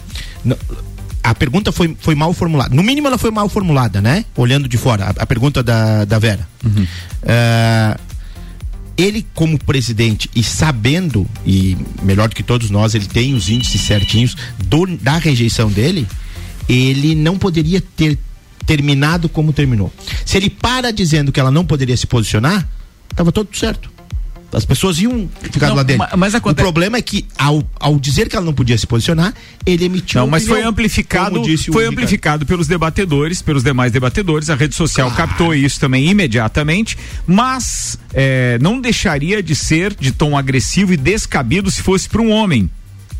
[1.22, 2.74] a pergunta foi, foi mal formulada.
[2.74, 4.24] No mínimo, ela foi mal formulada, né?
[4.36, 6.46] Olhando de fora, a, a pergunta da, da Vera.
[6.64, 6.84] Uhum.
[6.84, 8.00] Uh,
[8.96, 13.80] ele, como presidente, e sabendo, e melhor do que todos nós, ele tem os índices
[13.80, 16.06] certinhos do, da rejeição dele,
[16.68, 18.18] ele não poderia ter
[18.66, 19.92] terminado como terminou.
[20.24, 22.66] Se ele para dizendo que ela não poderia se posicionar,
[23.10, 23.94] estava tudo certo.
[24.52, 26.02] As pessoas iam ficar não, do lado dele.
[26.16, 26.62] Mas acontece...
[26.62, 29.34] O problema é que, ao, ao dizer que ela não podia se posicionar,
[29.66, 30.20] ele emitiu.
[30.20, 31.42] Não, mas foi amplificado.
[31.72, 34.48] Foi amplificado pelos debatedores, pelos demais debatedores.
[34.50, 35.14] A rede social ah.
[35.14, 36.96] captou isso também imediatamente.
[37.26, 42.30] Mas é, não deixaria de ser de tom agressivo e descabido se fosse para um
[42.30, 42.70] homem.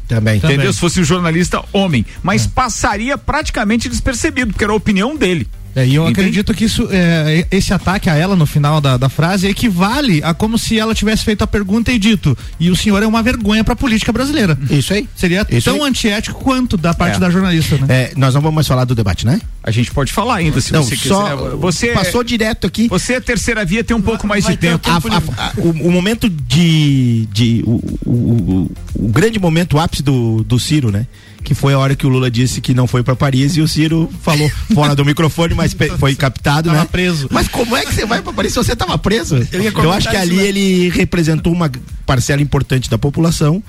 [0.09, 0.37] Também.
[0.37, 0.57] Entendeu?
[0.57, 0.73] Também.
[0.73, 2.05] Se fosse um jornalista homem.
[2.23, 2.49] Mas é.
[2.55, 5.49] passaria praticamente despercebido, porque era a opinião dele.
[5.75, 6.21] É, e eu Entendi.
[6.21, 10.33] acredito que isso, é, esse ataque a ela no final da, da frase equivale a
[10.33, 13.65] como se ela tivesse feito a pergunta e dito: e o senhor é uma vergonha
[13.65, 14.57] para a política brasileira.
[14.71, 15.09] Isso aí.
[15.17, 15.91] Seria isso tão aí.
[15.91, 17.19] antiético quanto da parte é.
[17.19, 17.87] da jornalista, né?
[17.89, 19.41] É, nós não vamos mais falar do debate, né?
[19.63, 21.57] A gente pode falar ainda, se não, você só quiser.
[21.57, 22.87] Você passou direto aqui.
[22.89, 24.89] Você, a terceira via, tem um pouco mais de tempo.
[24.89, 27.27] A, a, a, o, o, momento de.
[27.33, 31.07] de o, o, o, grande momento, o ápice do, do Ciro, né?
[31.45, 33.69] que foi a hora que o Lula disse que não foi para Paris e o
[33.69, 35.64] Ciro falou fora do microfone, mas
[35.99, 36.89] foi captado, tava né?
[36.91, 37.29] preso.
[37.31, 39.37] Mas como é que você vai para Paris se você tava preso?
[39.53, 41.71] Eu, Eu acho que ali ele representou uma
[42.07, 43.63] parcela importante da população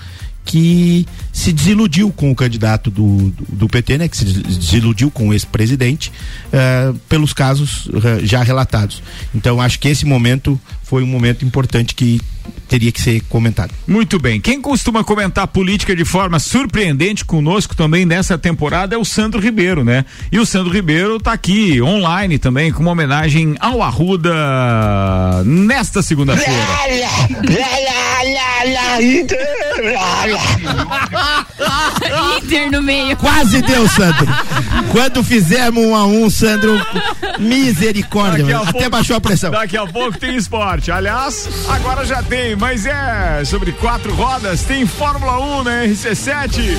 [0.46, 4.08] que se desiludiu com o candidato do, do, do PT, né?
[4.08, 6.12] Que se desiludiu com o ex-presidente
[6.48, 9.02] uh, pelos casos uh, já relatados.
[9.34, 12.22] Então acho que esse momento foi um momento importante que
[12.68, 13.74] teria que ser comentado.
[13.88, 14.40] Muito bem.
[14.40, 19.84] Quem costuma comentar política de forma surpreendente conosco também nessa temporada é o Sandro Ribeiro,
[19.84, 20.06] né?
[20.32, 24.34] E o Sandro Ribeiro está aqui online também com uma homenagem ao Arruda
[25.44, 26.54] nesta segunda-feira.
[32.38, 33.16] Inter no meio.
[33.18, 34.28] Quase deu, Sandro.
[34.92, 36.80] Quando fizemos um a um, Sandro,
[37.40, 38.58] misericórdia.
[38.58, 39.52] Até pouco, baixou a pressão.
[39.52, 40.75] Daqui a pouco tem esporte.
[40.92, 46.78] Aliás, agora já tem, mas é sobre quatro rodas, tem Fórmula 1 na RC7.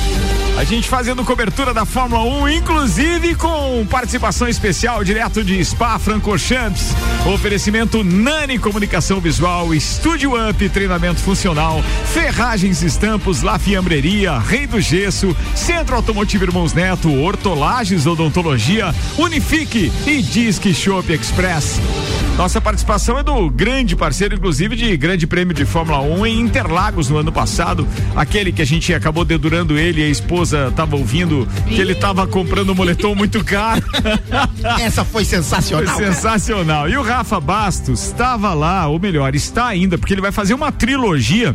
[0.58, 6.94] A gente fazendo cobertura da Fórmula 1, inclusive com participação especial direto de Spa Francorchamps.
[7.26, 11.82] Oferecimento Nani Comunicação Visual, Estúdio Up, treinamento funcional,
[12.12, 20.22] Ferragens Estampos, La Fiambreria, Rei do Gesso, Centro Automotivo Irmãos Neto, Hortolagens Odontologia, Unifique e
[20.22, 21.80] Disque Shop Express.
[22.36, 27.10] Nossa participação é do grande parceiro, inclusive, de Grande Prêmio de Fórmula 1 em Interlagos
[27.10, 27.86] no ano passado.
[28.14, 32.26] Aquele que a gente acabou dedurando ele e a esposa estava ouvindo que ele estava
[32.26, 33.82] comprando um moletom muito caro.
[34.80, 35.94] Essa foi sensacional.
[35.94, 36.88] Foi sensacional.
[36.88, 40.72] E o Rafa Bastos estava lá, ou melhor, está ainda, porque ele vai fazer uma
[40.72, 41.54] trilogia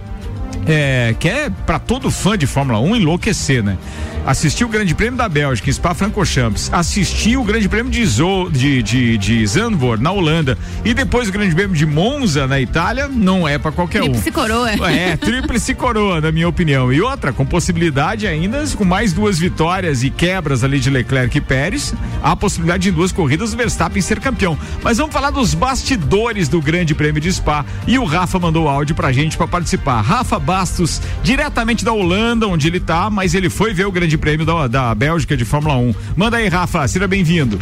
[0.66, 3.78] é, que é para todo fã de Fórmula 1 enlouquecer, né?
[4.26, 8.84] Assistiu o Grande Prêmio da Bélgica em Spa-Francorchamps, assistiu o Grande Prêmio de, Zo, de,
[8.84, 13.48] de, de Zandvoort na Holanda e depois o Grande Prêmio de Monza na Itália, não
[13.48, 14.32] é para qualquer tríplice um.
[14.32, 14.92] Tríplice coroa.
[14.92, 16.94] É, tríplice coroa, na minha opinião.
[16.94, 21.42] E outra, com possibilidade ainda, com mais duas vitórias e quebras ali de Leclerc e
[21.42, 24.58] Pérez, há a possibilidade de em duas corridas o Verstappen ser campeão.
[24.84, 28.94] Mas vamos falar dos bastidores do Grande Prêmio de Spa e o Rafa mandou áudio
[28.94, 30.02] pra gente para participar.
[30.02, 34.18] Rafa Bastos, diretamente da Holanda, onde ele tá, mas ele foi ver o Grande Grande
[34.18, 35.96] Prêmio da, da Bélgica de Fórmula 1.
[36.18, 37.58] Manda aí, Rafa, seja bem-vindo.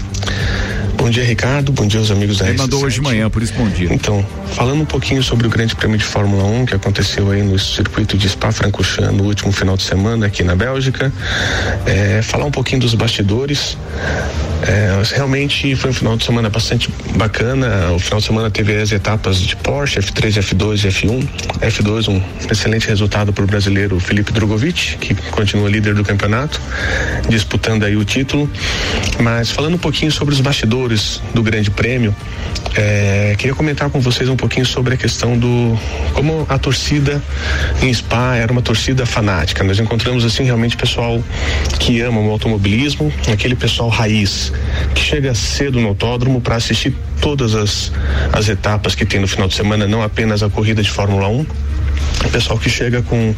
[0.99, 1.71] Bom dia, Ricardo.
[1.71, 2.57] Bom dia aos amigos da Ele RC7.
[2.57, 3.88] mandou hoje de manhã, por isso bom dia.
[3.89, 7.57] Então, falando um pouquinho sobre o Grande Prêmio de Fórmula 1 que aconteceu aí no
[7.57, 11.12] circuito de Spa-Francorchamps no último final de semana aqui na Bélgica,
[11.85, 13.77] é, falar um pouquinho dos bastidores.
[14.62, 17.93] É, realmente foi um final de semana bastante bacana.
[17.93, 21.29] O final de semana teve as etapas de Porsche, F3, F2 e F1.
[21.62, 26.59] F2, um excelente resultado para o brasileiro Felipe Drogovic, que continua líder do campeonato,
[27.29, 28.49] disputando aí o título.
[29.21, 30.88] Mas falando um pouquinho sobre os bastidores
[31.34, 32.15] do Grande Prêmio,
[32.75, 35.78] é, queria comentar com vocês um pouquinho sobre a questão do
[36.13, 37.21] como a torcida
[37.82, 39.63] em Spa era uma torcida fanática.
[39.63, 41.23] Nós encontramos assim realmente pessoal
[41.80, 44.52] que ama o automobilismo, aquele pessoal raiz
[44.93, 47.91] que chega cedo no autódromo para assistir todas as,
[48.32, 51.45] as etapas que tem no final de semana, não apenas a corrida de Fórmula 1
[52.25, 53.33] o pessoal que chega com,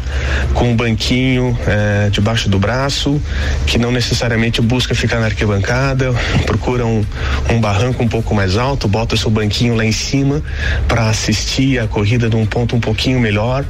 [0.53, 3.21] com um banquinho é, debaixo do braço,
[3.65, 6.11] que não necessariamente busca ficar na arquibancada,
[6.45, 7.05] procura um,
[7.49, 10.41] um barranco um pouco mais alto, bota seu banquinho lá em cima
[10.87, 13.63] para assistir a corrida de um ponto um pouquinho melhor.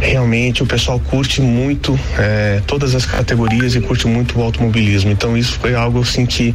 [0.00, 5.10] Realmente o pessoal curte muito é, todas as categorias e curte muito o automobilismo.
[5.10, 6.54] Então isso foi algo assim que,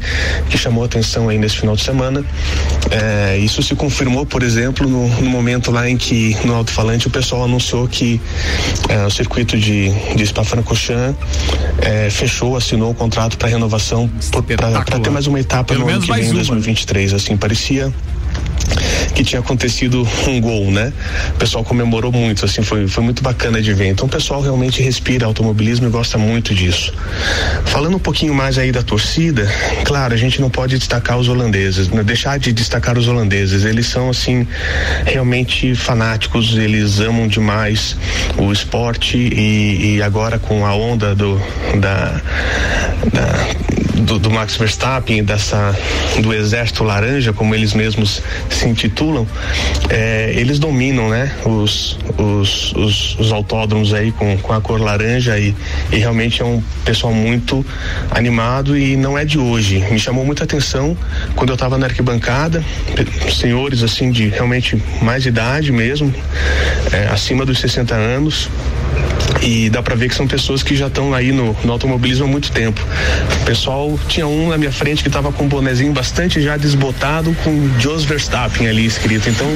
[0.49, 2.23] que chamou atenção aí nesse final de semana.
[2.89, 7.09] É, isso se confirmou, por exemplo, no, no momento lá em que no alto-falante o
[7.09, 8.19] pessoal anunciou que
[8.87, 11.17] é, o circuito de, de Spa-Francorchamps
[11.81, 14.09] é, fechou, assinou o contrato para renovação
[14.85, 16.35] para ter mais uma etapa Pelo no ano que vem, mais em uma.
[16.35, 17.13] 2023.
[17.13, 17.93] Assim, parecia
[19.13, 20.93] que tinha acontecido um gol, né?
[21.35, 23.87] O pessoal comemorou muito, assim, foi, foi muito bacana de ver.
[23.87, 26.93] Então o pessoal realmente respira automobilismo e gosta muito disso.
[27.65, 29.45] Falando um pouquinho mais aí da torcida,
[29.83, 32.03] claro, a gente não pode destacar os holandeses, né?
[32.03, 33.65] deixar de destacar os holandeses.
[33.65, 34.47] Eles são, assim,
[35.05, 37.97] realmente fanáticos, eles amam demais
[38.37, 41.41] o esporte e, e agora com a onda do,
[41.79, 42.21] da,
[43.11, 43.68] da
[43.99, 45.75] do, do, Max Verstappen, dessa
[46.21, 49.27] do exército laranja, como eles mesmos se intitulam,
[49.89, 55.37] é, eles dominam, né, os, os, os, os, autódromos aí com, com a cor laranja
[55.37, 55.55] e,
[55.91, 57.65] e realmente é um pessoal muito
[58.11, 59.79] animado e não é de hoje.
[59.91, 60.97] Me chamou muita atenção
[61.35, 62.63] quando eu estava na arquibancada,
[63.33, 66.13] senhores assim de realmente mais idade mesmo,
[66.91, 68.49] é, acima dos 60 anos,
[69.41, 72.27] e dá para ver que são pessoas que já estão aí no, no, automobilismo há
[72.27, 72.85] muito tempo.
[73.41, 77.35] O pessoal tinha um na minha frente que estava com um bonezinho bastante já desbotado
[77.43, 79.29] com Jos Verstappen ali escrito.
[79.29, 79.47] Então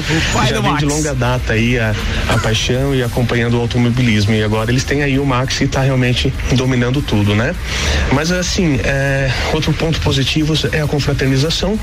[0.48, 1.94] já vem de longa data aí a,
[2.28, 4.34] a, paixão e acompanhando o automobilismo.
[4.34, 7.54] E agora eles têm aí o Max que está realmente dominando tudo, né?
[8.12, 11.78] Mas assim, é, outro ponto positivo é a confraternização.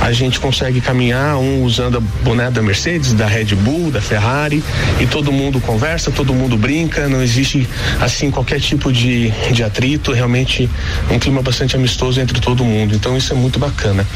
[0.00, 4.62] A gente consegue caminhar um usando a boné da Mercedes, da Red Bull, da Ferrari
[5.00, 6.73] e todo mundo conversa, todo mundo brinca,
[7.08, 7.68] não existe
[8.00, 10.68] assim qualquer tipo de, de atrito, realmente
[11.10, 12.94] um clima bastante amistoso entre todo mundo.
[12.94, 14.06] Então isso é muito bacana.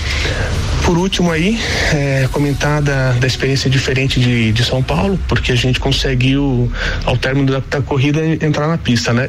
[0.84, 1.58] Por último aí,
[1.92, 6.70] é, comentar da, da experiência diferente de, de São Paulo, porque a gente conseguiu,
[7.04, 9.28] ao término da, da corrida, entrar na pista, né?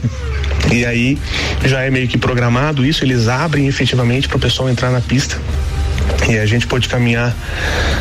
[0.72, 1.18] E aí
[1.65, 5.38] já é meio que programado isso, eles abrem efetivamente para o pessoal entrar na pista.
[6.30, 7.36] E a gente pôde caminhar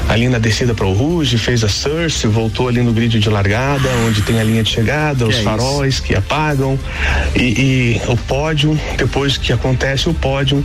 [0.09, 3.88] ali na descida para o Rouge, fez a Source, voltou ali no grid de largada,
[4.07, 6.03] onde tem a linha de chegada, que os é faróis isso?
[6.03, 6.79] que apagam
[7.35, 10.64] e, e, o pódio, depois que acontece o pódio,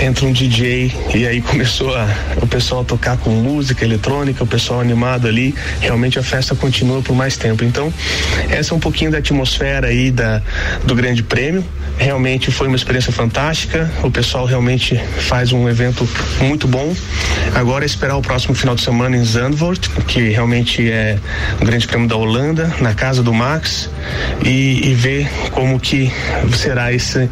[0.00, 2.06] entra um DJ e aí começou a,
[2.40, 7.02] o pessoal a tocar com música eletrônica, o pessoal animado ali, realmente a festa continua
[7.02, 7.64] por mais tempo.
[7.64, 7.92] Então,
[8.48, 10.42] essa é um pouquinho da atmosfera aí da,
[10.84, 11.64] do Grande Prêmio.
[11.98, 16.08] Realmente foi uma experiência fantástica, o pessoal realmente faz um evento
[16.40, 16.94] muito bom.
[17.54, 21.18] Agora é esperar o próximo final de semana em Zandvoort, que realmente é
[21.60, 23.88] um grande prêmio da Holanda, na casa do Max,
[24.44, 26.12] e, e ver como que
[26.56, 27.28] será esse,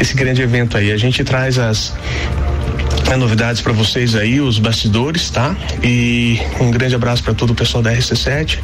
[0.00, 0.92] esse grande evento aí.
[0.92, 1.92] A gente traz as
[3.10, 5.54] as novidades para vocês aí, os bastidores, tá?
[5.82, 8.58] E um grande abraço para todo o pessoal da RC7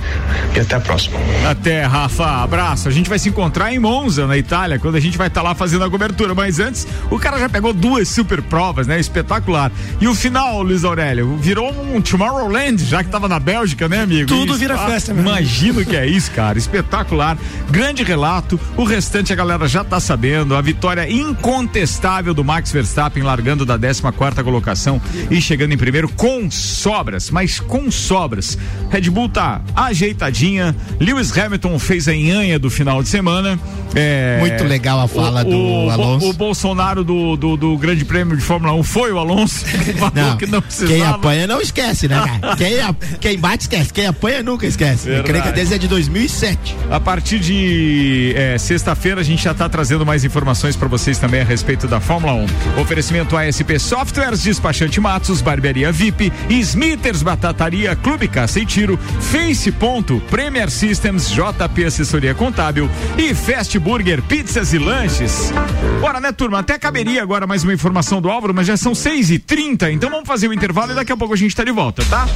[0.54, 1.18] e até a próxima.
[1.48, 2.88] Até, Rafa, abraço.
[2.88, 5.48] A gente vai se encontrar em Monza, na Itália, quando a gente vai estar tá
[5.48, 6.34] lá fazendo a cobertura.
[6.34, 8.98] Mas antes, o cara já pegou duas super provas, né?
[8.98, 9.70] Espetacular.
[10.00, 14.28] E o final, Luiz Aurélio, virou um Tomorrowland, já que tava na Bélgica, né, amigo?
[14.28, 16.58] Tudo vira ah, festa, meu Imagino que é isso, cara.
[16.58, 17.36] Espetacular.
[17.70, 18.58] Grande relato.
[18.76, 20.54] O restante a galera já tá sabendo.
[20.54, 26.06] A vitória incontestável do Max Verstappen largando da 14 quarta colocação e chegando em primeiro
[26.06, 28.58] com sobras, mas com sobras.
[28.90, 30.76] Red Bull tá ajeitadinha.
[31.00, 33.58] Lewis Hamilton fez a enhanha do final de semana.
[33.94, 36.28] É, Muito legal a fala o, do o, Alonso.
[36.28, 39.64] O, Bolsonaro do, do, do, Grande Prêmio de Fórmula 1 foi o Alonso.
[40.14, 40.92] não, que não precisava.
[40.92, 42.56] Quem apanha não esquece, né, cara?
[42.56, 43.90] quem, a, quem bate esquece.
[43.90, 45.12] Quem apanha nunca esquece.
[45.14, 46.76] A creca deles é de 2007.
[46.90, 51.40] A partir de é, sexta-feira a gente já tá trazendo mais informações para vocês também
[51.40, 52.80] a respeito da Fórmula 1.
[52.82, 59.70] Oferecimento ASP Soft Softwares, Despachante Matos, Barbearia VIP, Smithers Batataria, Clube Caça e Tiro, Face
[59.70, 65.52] Ponto, Premier Systems, JP Assessoria Contábil e Fast Burger Pizzas e Lanches.
[66.00, 66.58] Bora, né, turma?
[66.58, 70.10] Até caberia agora mais uma informação do Álvaro, mas já são 6 e 30 então
[70.10, 72.26] vamos fazer o intervalo e daqui a pouco a gente tá de volta, tá?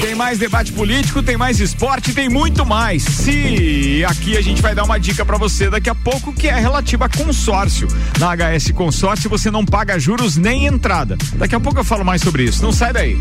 [0.00, 3.02] Tem mais debate político, tem mais esporte, tem muito mais.
[3.02, 6.58] Se aqui a gente vai dar uma dica para você daqui a pouco que é
[6.58, 7.88] relativa a consórcio.
[8.18, 11.16] Na HS Consórcio você não paga juros nem entrada.
[11.34, 12.62] Daqui a pouco eu falo mais sobre isso.
[12.62, 13.18] Não sai daí.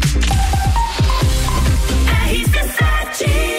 [3.19, 3.58] De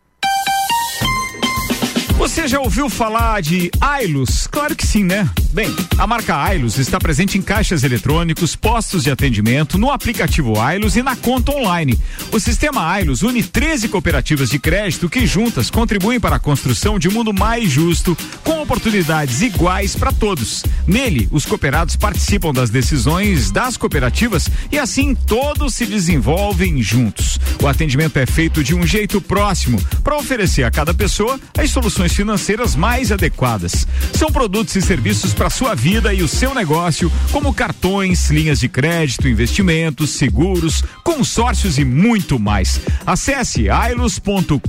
[2.21, 4.45] Você já ouviu falar de Ailus?
[4.45, 5.27] Claro que sim, né?
[5.53, 10.95] Bem, a marca Ailus está presente em caixas eletrônicos, postos de atendimento, no aplicativo Ailus
[10.95, 11.99] e na conta online.
[12.31, 17.09] O sistema Ailus une 13 cooperativas de crédito que juntas contribuem para a construção de
[17.09, 20.63] um mundo mais justo, com oportunidades iguais para todos.
[20.87, 27.37] Nele, os cooperados participam das decisões das cooperativas e assim todos se desenvolvem juntos.
[27.61, 32.13] O atendimento é feito de um jeito próximo para oferecer a cada pessoa as soluções
[32.13, 33.85] financeiras mais adequadas.
[34.13, 38.69] São produtos e serviços para sua vida e o seu negócio, como cartões, linhas de
[38.69, 42.79] crédito, investimentos, seguros, consórcios e muito mais.
[43.07, 44.59] Acesse ailos.coop.br.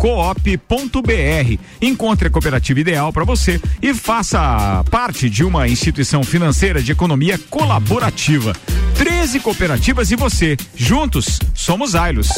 [1.83, 7.39] Encontre a cooperativa ideal para você e faça parte de uma instituição financeira de economia
[7.51, 8.57] colaborativa.
[8.97, 10.57] 13 cooperativas e você.
[10.75, 12.31] Juntos, somos Ailos.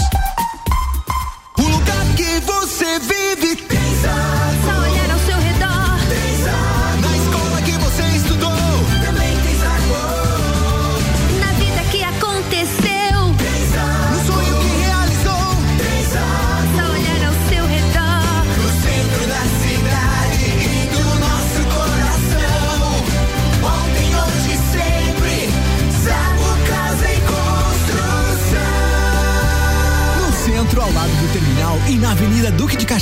[1.57, 4.43] O lugar que você vive pensa.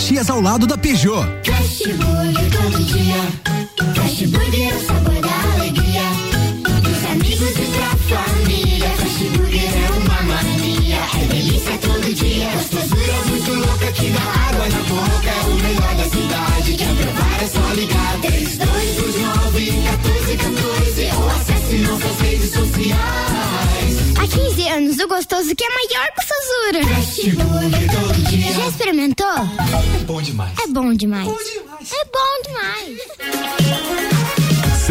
[0.02, 1.24] Caxias, ao lado da Peugeot.
[1.44, 3.22] Fast Burger todo dia.
[3.94, 6.02] Fast Burger é o sabor da alegria.
[6.82, 8.88] Dos amigos e pra família.
[8.96, 10.98] Fast Burger é uma mania.
[11.22, 12.50] É delícia todo dia.
[12.50, 15.30] Gostosura muito louca que dá água na boca.
[15.30, 16.74] É o melhor da cidade.
[16.74, 18.18] Quer provar é só ligar.
[18.22, 24.18] 3229 1414 ou acesse nossas redes sociais.
[24.18, 26.82] Há 15 anos, o gostoso que é maior que o Sazura.
[26.92, 28.21] Fast Burger todo dia.
[28.54, 29.26] Já experimentou?
[29.26, 30.58] É bom demais.
[30.58, 31.26] É bom demais.
[31.28, 34.21] É bom demais.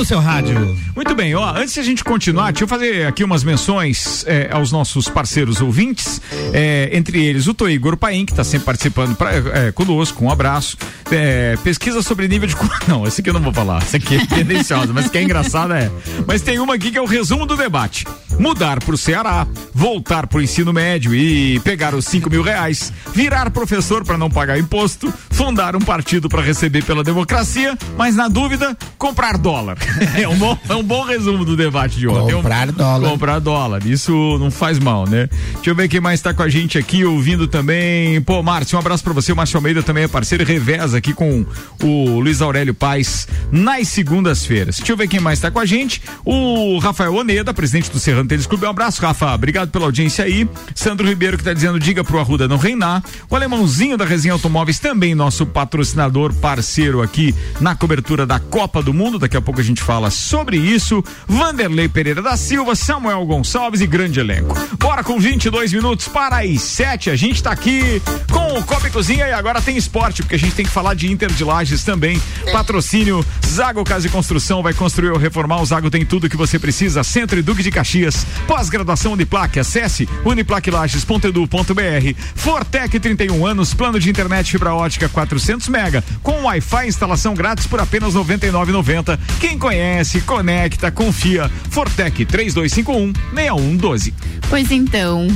[0.03, 0.77] no seu rádio.
[0.97, 4.49] Muito bem, ó, antes de a gente continuar, deixa eu fazer aqui umas menções eh,
[4.51, 6.21] aos nossos parceiros ouvintes,
[6.53, 10.77] eh, entre eles o Toigor Paim, que está sempre participando pra, eh, conosco, um abraço.
[11.63, 12.57] Pesquisa sobre nível de.
[12.89, 15.79] Não, esse aqui eu não vou falar, esse aqui é tendenciosa, mas que é engraçada
[15.79, 15.91] é.
[16.27, 18.05] Mas tem uma aqui que é o resumo do debate.
[18.39, 22.93] Mudar para o Ceará, voltar para o ensino médio e pegar os cinco mil reais,
[23.15, 28.27] virar professor para não pagar imposto, fundar um partido para receber pela democracia, mas na
[28.27, 29.77] dúvida, comprar dólar.
[30.23, 32.35] É um bom, é um bom resumo do debate de ontem.
[32.35, 33.11] Comprar Um- dólar.
[33.11, 33.87] Comprar dólar.
[33.87, 35.29] Isso não faz mal, né?
[35.55, 38.21] Deixa eu ver quem mais tá com a gente aqui, ouvindo também.
[38.23, 39.33] Pô, Márcio, um abraço pra você.
[39.33, 41.45] O Márcio Almeida também é parceiro e reveza aqui com
[41.83, 44.77] o Luiz Aurélio Paz nas segundas-feiras.
[44.77, 46.03] Deixa eu ver quem mais tá com a gente.
[46.25, 48.67] O Rafael Oneda, presidente do Serrano Tênis Clube.
[48.67, 49.35] Um abraço, Rafa.
[49.35, 50.49] Obrigado pela audiência aí.
[50.75, 53.03] Sandro Ribeiro que tá dizendo, diga pro Arruda não reinar.
[53.31, 58.93] O alemãozinho da Resenha Automóveis, também nosso patrocinador, parceiro aqui na cobertura da Copa do
[58.95, 59.19] Mundo.
[59.19, 61.05] Daqui a pouco a gente fala sobre isso.
[61.27, 64.57] Vanderlei Pereira da Silva, Samuel Gonçalves e grande elenco.
[64.79, 67.11] Bora com 22 minutos para as 7.
[67.11, 70.39] A gente tá aqui com o Copa e Cozinha e agora tem esporte, porque a
[70.39, 72.21] gente tem que falar de Inter de Lages também.
[72.53, 75.61] Patrocínio Zago Casa e Construção vai construir ou reformar.
[75.61, 77.03] O Zago tem tudo que você precisa.
[77.03, 78.25] Centro e Duque de Caxias.
[78.47, 79.59] Pós-graduação Uniplaque.
[79.59, 82.15] Acesse uniplaquilages.edu.br.
[82.35, 87.81] Fortec 31 anos, plano de internet fibra ótica 400 mega com Wi-Fi instalação grátis por
[87.81, 89.19] apenas 99,90.
[89.41, 91.49] Quem conhece, conecta, confia.
[91.71, 94.13] Fortec 3251 6112.
[94.51, 95.29] Pois então,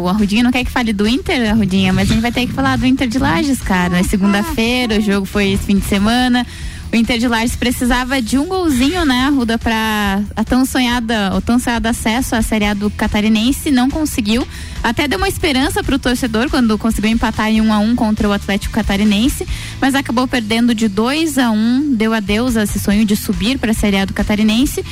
[0.00, 2.52] o Arrudinha não quer que fale do Inter, Arrudinha, mas a gente vai ter que
[2.52, 3.98] falar do Inter de Lages, cara.
[3.98, 6.46] É segunda-feira, o jogo foi esse fim de semana.
[6.92, 11.40] O Inter de Lages precisava de um golzinho, né, Arruda, pra a tão sonhada, o
[11.40, 14.46] tão sonhado acesso à Série A do Catarinense, não conseguiu.
[14.82, 18.32] Até deu uma esperança pro torcedor quando conseguiu empatar em 1 a 1 contra o
[18.32, 19.46] Atlético Catarinense,
[19.80, 23.72] mas acabou perdendo de 2 a 1 deu adeus a esse sonho de subir para
[23.72, 24.84] a Série A do Catarinense.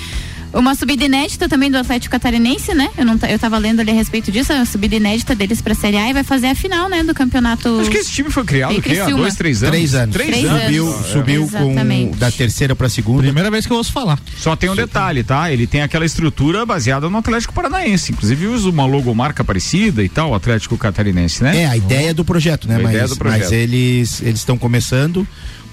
[0.55, 2.89] Uma subida inédita também do Atlético Catarinense, né?
[2.97, 5.97] Eu, não, eu tava lendo ali a respeito disso, a subida inédita deles pra Série
[5.97, 7.81] A e vai fazer a final, né, do campeonato.
[7.81, 8.75] Acho que esse time foi criado?
[8.77, 9.75] Há dois, três anos?
[9.75, 10.15] Três anos.
[10.15, 11.07] Três, Subiu, anos.
[11.07, 12.17] subiu com Exatamente.
[12.17, 13.23] da terceira pra segunda.
[13.23, 14.19] Primeira vez que eu ouço falar.
[14.39, 15.51] Só tem um detalhe, tá?
[15.53, 18.13] Ele tem aquela estrutura baseada no Atlético Paranaense.
[18.13, 21.63] Inclusive usa uma logomarca parecida e tal, o Atlético Catarinense, né?
[21.63, 22.77] É, a ideia do projeto, né?
[22.77, 23.41] A Mas, ideia do projeto.
[23.43, 25.27] mas eles eles estão começando,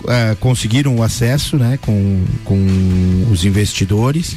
[0.07, 1.77] ah, conseguiram o acesso, né?
[1.81, 4.35] Com, com os investidores.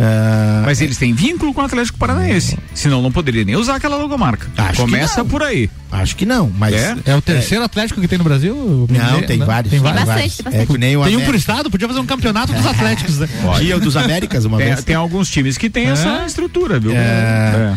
[0.00, 2.56] Ah, Mas eles têm vínculo com o Atlético Paranaense.
[2.72, 4.48] Senão não poderia nem usar aquela logomarca.
[4.56, 5.28] Acho que Começa não.
[5.28, 5.68] por aí.
[5.90, 6.96] Acho que não, mas É?
[7.06, 8.54] É o terceiro Atlético que tem no Brasil?
[8.88, 9.70] Não, tem vários.
[9.72, 10.04] Tem Tem vários.
[10.04, 12.52] Tem bastante, tem É que nem o Tem um por estado, podia fazer um campeonato
[12.52, 13.28] dos Atléticos, né?
[13.58, 14.84] Dia dos Américas, uma Tem, vez.
[14.84, 15.90] tem alguns times que têm É.
[15.90, 16.92] essa estrutura, viu?
[16.94, 17.76] É.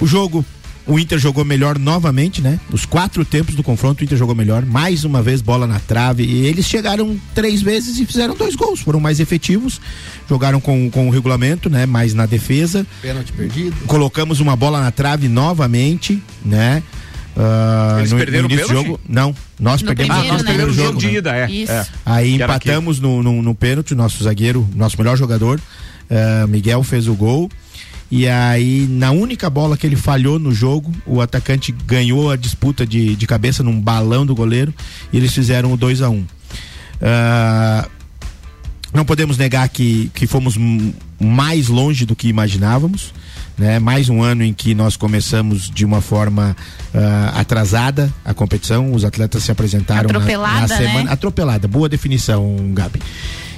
[0.00, 0.44] O jogo,
[0.86, 2.60] o Inter jogou melhor novamente, né?
[2.70, 4.64] Os quatro tempos do confronto, o Inter jogou melhor.
[4.66, 6.24] Mais uma vez, bola na trave.
[6.24, 8.80] E eles chegaram três vezes e fizeram dois gols.
[8.80, 9.80] Foram mais efetivos.
[10.28, 11.86] Jogaram com, com o regulamento, né?
[11.86, 12.86] Mais na defesa.
[13.00, 13.74] Pênalti perdido.
[13.86, 16.82] Colocamos uma bola na trave novamente, né?
[17.36, 18.86] Ah, Eles no, perderam no o início pênalti?
[18.86, 19.00] jogo.
[19.08, 20.50] Não, nós No perdemos, primeiro, nós né?
[20.50, 20.98] perdemos o jogo.
[20.98, 21.12] de né?
[21.14, 21.50] ida, é.
[21.50, 21.72] Isso.
[21.72, 21.86] é.
[22.06, 25.60] Aí Que empatamos no, no, no pênalti, nosso zagueiro, nosso melhor jogador,
[26.08, 27.50] eh, Miguel fez o gol.
[28.10, 32.86] E aí, na única bola que ele falhou no jogo, o atacante ganhou a disputa
[32.86, 34.72] de, de cabeça num balão do goleiro
[35.12, 36.24] e eles fizeram o 2 a 1
[37.02, 37.88] Ah,
[38.92, 40.56] Não podemos negar que, que fomos
[41.20, 43.12] mais longe do que imaginávamos.
[43.56, 43.78] Né?
[43.78, 46.56] Mais um ano em que nós começamos de uma forma
[46.94, 48.92] ah, atrasada a competição.
[48.92, 50.86] Os atletas se apresentaram na- na, Atropelada, né?
[50.86, 51.10] semana.
[51.10, 53.00] Atropelada, boa definição, Gabi.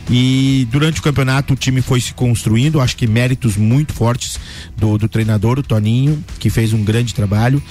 [0.09, 4.39] E durante o campeonato o time foi se construindo, acho que méritos muito fortes
[4.77, 7.63] do, do treinador, o Toninho, que fez um grande trabalho.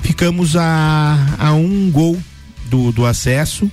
[0.00, 2.18] Ficamos a, a um gol
[2.70, 3.70] do, do acesso.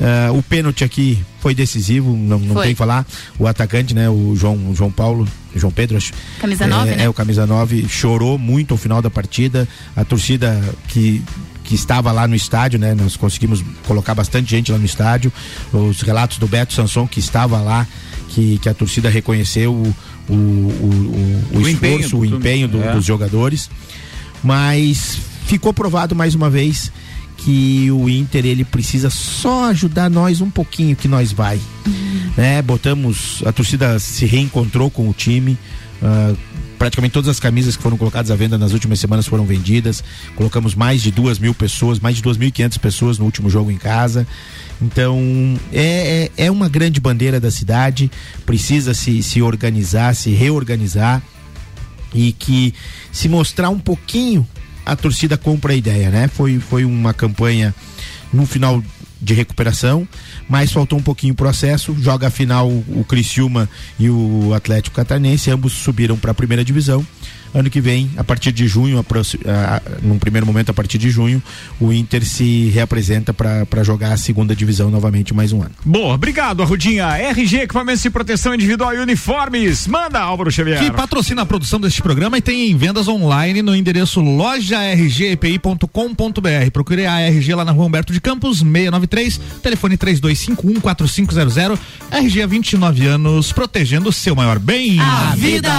[0.00, 2.64] Ah, o pênalti aqui foi decisivo, não, não Foi.
[2.64, 3.06] tem que falar.
[3.38, 6.12] O atacante, né, o João, o João Paulo, João Pedro, acho.
[6.38, 7.04] Camisa é, 9, né?
[7.04, 9.66] É, o camisa 9 chorou muito ao final da partida.
[9.94, 11.22] A torcida que
[11.66, 12.94] que estava lá no estádio, né?
[12.94, 15.32] Nós conseguimos colocar bastante gente lá no estádio.
[15.72, 17.86] Os relatos do Beto Sanson que estava lá,
[18.28, 19.94] que, que a torcida reconheceu o,
[20.28, 22.92] o, o, o, o O empenho esforço, do o empenho do- É.
[22.92, 23.68] dos jogadores.
[24.42, 26.90] Mas ficou provado mais uma vez
[27.38, 31.60] que o Inter ele precisa só ajudar nós um pouquinho que nós vai,
[32.36, 32.62] né?
[32.62, 35.58] Botamos a torcida se reencontrou com o time.
[36.02, 36.34] ah,
[36.78, 40.02] praticamente todas as camisas que foram colocadas à venda nas últimas semanas foram vendidas.
[40.34, 44.26] Colocamos mais de duas mil pessoas, mais de 2.500 pessoas no último jogo em casa.
[44.80, 45.18] Então
[45.72, 48.10] é, é, é uma grande bandeira da cidade.
[48.44, 51.22] Precisa se, se organizar, se reorganizar
[52.14, 52.74] e que
[53.12, 54.46] se mostrar um pouquinho
[54.84, 56.28] a torcida compra a ideia, né?
[56.28, 57.74] Foi, foi uma campanha
[58.32, 58.82] no final
[59.20, 60.06] de recuperação,
[60.48, 61.96] mas faltou um pouquinho o processo.
[62.00, 67.06] Joga a final o Criciúma e o Atlético Catarinense, ambos subiram para a primeira divisão.
[67.58, 71.08] Ano que vem, a partir de junho, aproxi- ah, num primeiro momento, a partir de
[71.08, 71.42] junho,
[71.80, 75.70] o Inter se reapresenta para jogar a segunda divisão novamente mais um ano.
[75.82, 77.06] Boa, obrigado, Arrudinha.
[77.16, 79.86] RG, equipamentos de proteção individual e uniformes.
[79.86, 80.80] Manda, Álvaro Xavier.
[80.80, 86.70] Que patrocina a produção deste programa e tem vendas online no endereço lojargpi.com.br.
[86.72, 91.78] Procure a RG lá na rua Humberto de Campos, 693, telefone 32514500.
[92.10, 95.00] RG há 29 anos, protegendo o seu maior bem.
[95.00, 95.70] A vida!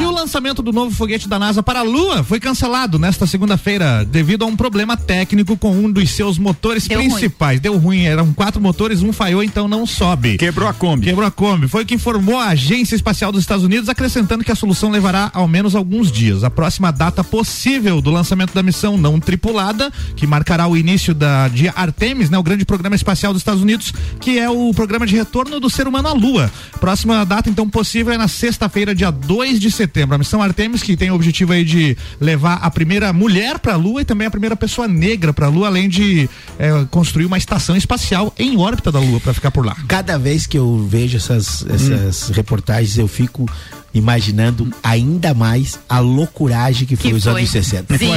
[0.00, 4.04] E o lançamento do novo foguete da NASA para a Lua foi cancelado nesta segunda-feira
[4.04, 7.60] devido a um problema técnico com um dos seus motores Deu principais.
[7.60, 10.36] Deu ruim, eram quatro motores, um falhou, então não sobe.
[10.36, 11.06] Quebrou a Kombi.
[11.06, 11.66] Quebrou a Kombi.
[11.66, 15.30] Foi o que informou a Agência Espacial dos Estados Unidos, acrescentando que a solução levará
[15.32, 16.44] ao menos alguns dias.
[16.44, 21.48] A próxima data possível do lançamento da missão não tripulada, que marcará o início da
[21.48, 25.16] de Artemis, né, o grande programa espacial dos Estados Unidos, que é o programa de
[25.16, 26.50] retorno do ser humano à Lua.
[26.80, 30.14] Próxima data então possível é na sexta-feira, dia 2 de setembro.
[30.14, 33.76] A missão Artemis que tem o objetivo aí de levar a primeira mulher para a
[33.76, 36.28] Lua e também a primeira pessoa negra para a Lua, além de
[36.58, 39.76] eh, construir uma estação espacial em órbita da Lua para ficar por lá.
[39.86, 43.48] Cada vez que eu vejo essas, essas reportagens, eu fico
[43.94, 47.32] imaginando ainda mais a loucuragem que foi Que os foi.
[47.40, 47.98] anos 60.
[47.98, 48.10] Sim.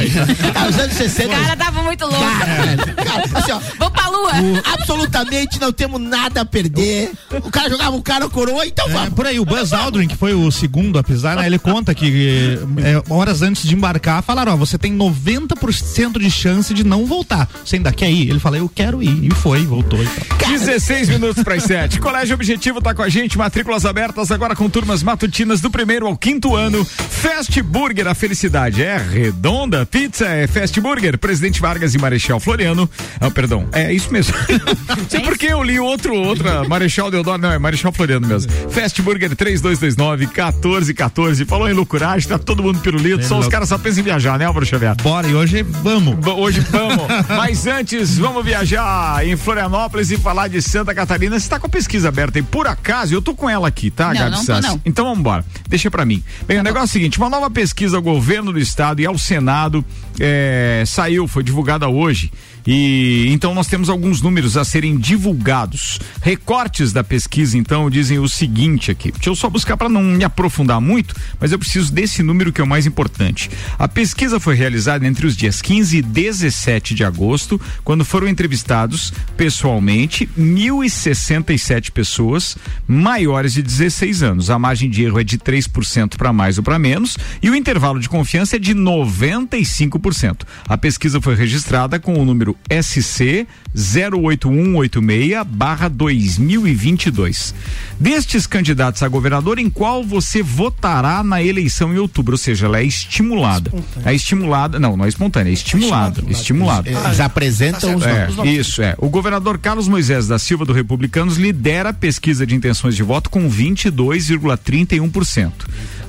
[0.55, 1.29] Ah, os anos 60.
[1.29, 2.19] O cara tava muito louco.
[2.21, 4.31] Cara, cara, assim, ó, Vamos pra lua.
[4.73, 7.11] absolutamente não temos nada a perder.
[7.43, 9.09] O cara jogava o cara coroa, então É, vamos.
[9.13, 12.59] por aí, o Buzz Aldrin, que foi o segundo a pisar, né, ele conta que
[12.79, 17.47] é, horas antes de embarcar, falaram, ó, você tem 90% de chance de não voltar.
[17.65, 18.29] Você ainda quer ir?
[18.29, 19.25] Ele falou, eu quero ir.
[19.25, 19.99] E foi, voltou.
[20.01, 20.49] Então.
[20.51, 21.99] 16 minutos para as 7.
[21.99, 26.17] Colégio Objetivo tá com a gente, matrículas abertas agora com turmas matutinas do primeiro ao
[26.17, 26.83] quinto ano.
[26.85, 29.85] Fast Burger, a felicidade é redonda.
[29.85, 31.93] Pizza é Fast Burger, Presidente Vargas.
[31.93, 32.89] E Marechal Floriano.
[33.19, 34.33] Ah, perdão, é isso mesmo.
[35.09, 38.51] Sei porque eu li outro, outra, Marechal Deodoro, não, é Marechal Floriano mesmo.
[38.71, 41.45] Fast Burger 3229 1414.
[41.45, 44.45] Falou em loucuragem, tá todo mundo pirulito, só os caras só pensam em viajar, né,
[44.45, 44.95] Álvaro Xavier?
[45.01, 46.25] Bora, e hoje vamos.
[46.25, 47.05] Hoje vamos.
[47.29, 51.39] Mas antes, vamos viajar em Florianópolis e falar de Santa Catarina.
[51.39, 54.07] Você tá com a pesquisa aberta e por acaso, eu tô com ela aqui, tá,
[54.07, 54.67] Não, Gabi não Sassi?
[54.67, 54.81] não.
[54.85, 55.45] Então vamos embora.
[55.67, 56.23] Deixa pra mim.
[56.45, 59.17] Bem, o negócio é o seguinte: uma nova pesquisa ao governo do estado e ao
[59.17, 59.83] Senado
[60.19, 62.31] eh, saiu, foi divulgada hoje.
[62.65, 65.99] E então nós temos alguns números a serem divulgados.
[66.21, 69.11] Recortes da pesquisa, então, dizem o seguinte aqui.
[69.11, 72.61] Deixa eu só buscar para não me aprofundar muito, mas eu preciso desse número que
[72.61, 73.49] é o mais importante.
[73.77, 79.13] A pesquisa foi realizada entre os dias 15 e 17 de agosto, quando foram entrevistados
[79.35, 82.57] pessoalmente 1.067 pessoas
[82.87, 84.49] maiores de 16 anos.
[84.49, 87.99] A margem de erro é de 3% para mais ou para menos e o intervalo
[87.99, 90.41] de confiança é de 95%.
[90.67, 97.53] A pesquisa foi registrada com o número SC 08186 barra 2022.
[97.99, 102.33] Destes candidatos a governador, em qual você votará na eleição em outubro?
[102.33, 103.71] Ou seja, ela é estimulada.
[104.05, 106.21] É estimulada, não, não é espontânea, é estimulada.
[106.29, 106.89] Estimulada.
[106.89, 108.67] Eles apresentam os É, nomes.
[108.67, 108.95] isso é.
[108.97, 113.29] O governador Carlos Moisés da Silva do Republicanos lidera a pesquisa de intenções de voto
[113.29, 115.51] com 22,31%.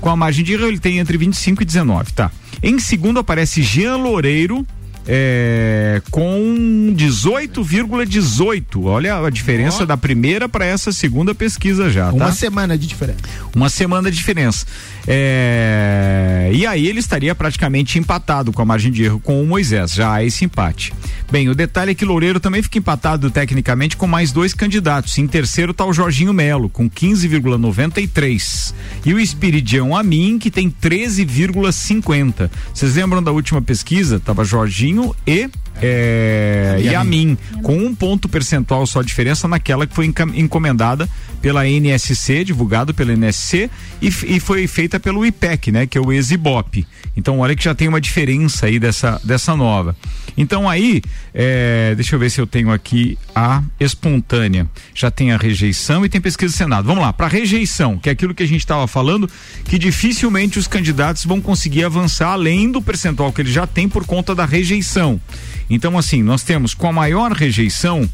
[0.00, 2.30] Com a margem de erro ele tem entre 25 e 19, tá?
[2.62, 4.66] Em segundo aparece Jean Loureiro
[5.06, 8.84] é, com 18,18.
[8.84, 12.12] Olha a diferença da primeira para essa segunda pesquisa já, tá?
[12.12, 13.18] Uma semana de diferença.
[13.54, 14.66] Uma semana de diferença.
[15.06, 19.92] É, E aí ele estaria praticamente empatado com a margem de erro com o Moisés.
[19.92, 20.92] Já há esse empate.
[21.30, 25.16] Bem, o detalhe é que Loureiro também fica empatado tecnicamente com mais dois candidatos.
[25.18, 28.74] Em terceiro está o Jorginho Melo, com 15,93.
[29.04, 32.50] E o Espiridião Amin, que tem 13,50.
[32.72, 34.20] Vocês lembram da última pesquisa?
[34.20, 35.48] Tava Jorginho e.
[35.80, 36.94] É.
[36.96, 41.08] Amin, com um ponto percentual só a diferença naquela que foi encomendada
[41.40, 43.68] pela NSC, divulgado pela NSC,
[44.00, 45.86] e, e foi feita pelo IPEC, né?
[45.86, 46.86] Que é o Exibop.
[47.16, 49.96] Então, olha que já tem uma diferença aí dessa, dessa nova.
[50.36, 51.02] Então, aí,
[51.34, 54.68] é, deixa eu ver se eu tenho aqui a espontânea.
[54.94, 56.86] Já tem a rejeição e tem pesquisa do Senado.
[56.86, 59.28] Vamos lá, para rejeição, que é aquilo que a gente estava falando,
[59.64, 64.06] que dificilmente os candidatos vão conseguir avançar além do percentual que eles já têm por
[64.06, 65.20] conta da rejeição.
[65.68, 68.08] Então, assim, nós temos com a maior rejeição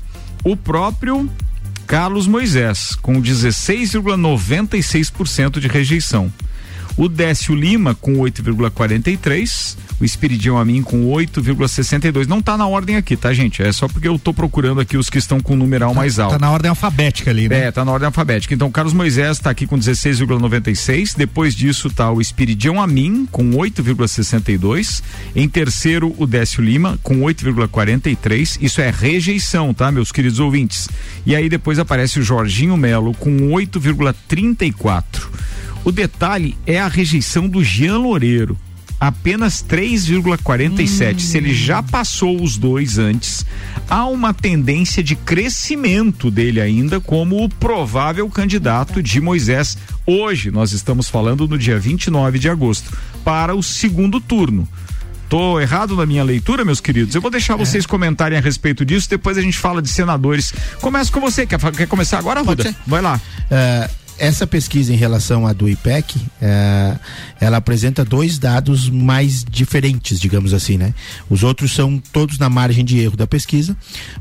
[0.45, 1.31] o próprio
[1.87, 6.31] Carlos Moisés, com 16,96% de rejeição.
[6.99, 12.27] O Décio Lima com 8,43, o Espiridião Amin com 8,62.
[12.27, 13.63] Não tá na ordem aqui, tá, gente?
[13.63, 16.33] É só porque eu tô procurando aqui os que estão com o numeral mais alto.
[16.33, 17.67] Tá na ordem alfabética ali, né?
[17.67, 18.53] É, tá na ordem alfabética.
[18.53, 21.17] Então, Carlos Moisés tá aqui com 16,96.
[21.17, 25.01] Depois disso tá o Espiridião Amin com 8,62.
[25.37, 28.59] Em terceiro, o Décio Lima com 8,43.
[28.61, 30.89] Isso é rejeição, tá, meus queridos ouvintes?
[31.25, 35.05] E aí depois aparece o Jorginho Melo com 8,34.
[35.89, 38.59] O detalhe é a rejeição do Jean Loureiro.
[39.01, 41.21] Apenas 3,47.
[41.21, 43.47] Se ele já passou os dois antes,
[43.89, 49.79] há uma tendência de crescimento dele ainda como o provável candidato de Moisés.
[50.05, 54.69] Hoje, nós estamos falando no dia 29 de agosto, para o segundo turno.
[55.27, 57.15] Tô errado na minha leitura, meus queridos?
[57.15, 60.53] Eu vou deixar vocês comentarem a respeito disso, depois a gente fala de senadores.
[60.83, 62.77] Começa com você, quer, quer começar agora, Ruda?
[62.87, 63.19] Vai lá.
[63.51, 66.99] Eh, essa pesquisa em relação à do IPEC, eh,
[67.41, 70.95] ela apresenta dois dados mais diferentes, digamos assim, né?
[71.31, 73.77] Os outros são todos na margem de erro da pesquisa,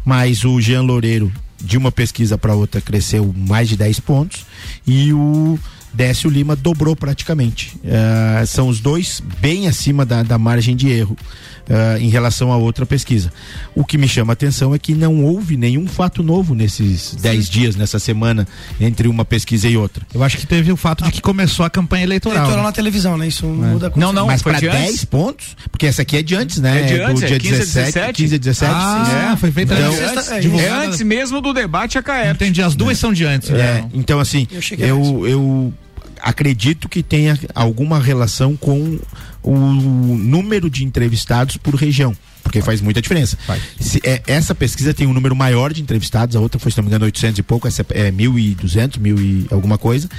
[0.06, 4.46] mas o Jean Loureiro, de uma pesquisa para outra, cresceu mais de 10 pontos
[4.86, 5.58] e o
[5.94, 7.76] Décio Lima dobrou praticamente.
[7.84, 11.18] Eh, são os dois bem acima da, da margem de erro
[11.68, 13.32] eh, em relação a outra pesquisa.
[13.74, 17.50] O que me chama a atenção é que não houve nenhum fato novo nesses 10
[17.50, 18.48] dias, nessa semana,
[18.80, 20.06] entre uma pesquisa e outra.
[20.14, 22.38] Eu acho que teve o fato de que começou a campanha eleitoral.
[22.38, 22.70] Eleitoral né?
[22.70, 23.28] na televisão, né?
[23.28, 23.50] Isso É.
[23.50, 25.06] muda com Não, não, Mas para de 10 antes?
[25.06, 26.82] pontos, porque essa aqui é de antes, né?
[26.82, 28.14] É de antes, do é dia 15 a 17, 17.
[28.14, 28.72] 15 a 17.
[28.76, 29.38] Ah, sim.
[29.38, 30.30] foi feita Então, antes.
[30.32, 32.32] É, É antes mesmo do debate a Caer.
[32.36, 33.50] Entendi, as duas são de antes.
[33.50, 33.90] É, né?
[33.94, 35.74] então assim, Eu cheguei eu, eu
[36.22, 39.00] acredito que tenha alguma relação com
[39.44, 42.16] o número de entrevistados por região.
[42.44, 43.38] Porque faz muita diferença.
[43.78, 46.84] Se, é, essa pesquisa tem um número maior de entrevistados, a outra foi, se não
[46.86, 50.10] me engano, 800 e pouco, essa é 1.200, 1.000 e alguma coisa.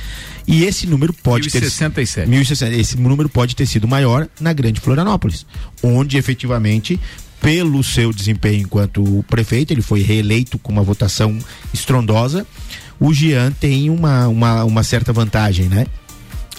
[0.47, 2.29] E esse número pode ter 1067.
[2.29, 2.77] 1060.
[2.77, 5.47] Esse número pode ter sido maior na Grande Florianópolis,
[5.83, 7.01] onde efetivamente,
[7.41, 11.39] pelo seu desempenho enquanto prefeito, ele foi reeleito com uma votação
[11.73, 12.47] estrondosa.
[13.01, 15.87] O Jean tem uma, uma, uma certa vantagem, né?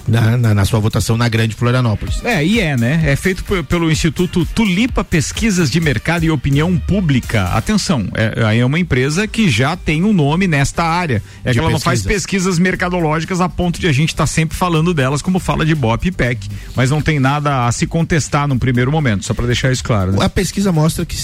[0.10, 2.24] na, na, na sua votação na Grande Florianópolis.
[2.26, 3.02] É, e é, né?
[3.06, 7.46] É feito pelo Instituto Tulipa Pesquisas de Mercado e Opinião Pública.
[7.50, 11.22] Atenção, é, aí é uma empresa que já tem um nome nesta área.
[11.44, 12.60] É De que ela não faz pesquisas.
[12.60, 16.12] mercadológicas a ponto de a gente estar sempre falando delas como fala de BOP e
[16.12, 16.50] PEC.
[16.76, 20.14] Mas não tem nada a se contestar num primeiro momento, só para deixar isso claro.
[20.14, 20.26] Né?
[20.26, 21.16] A pesquisa mostra que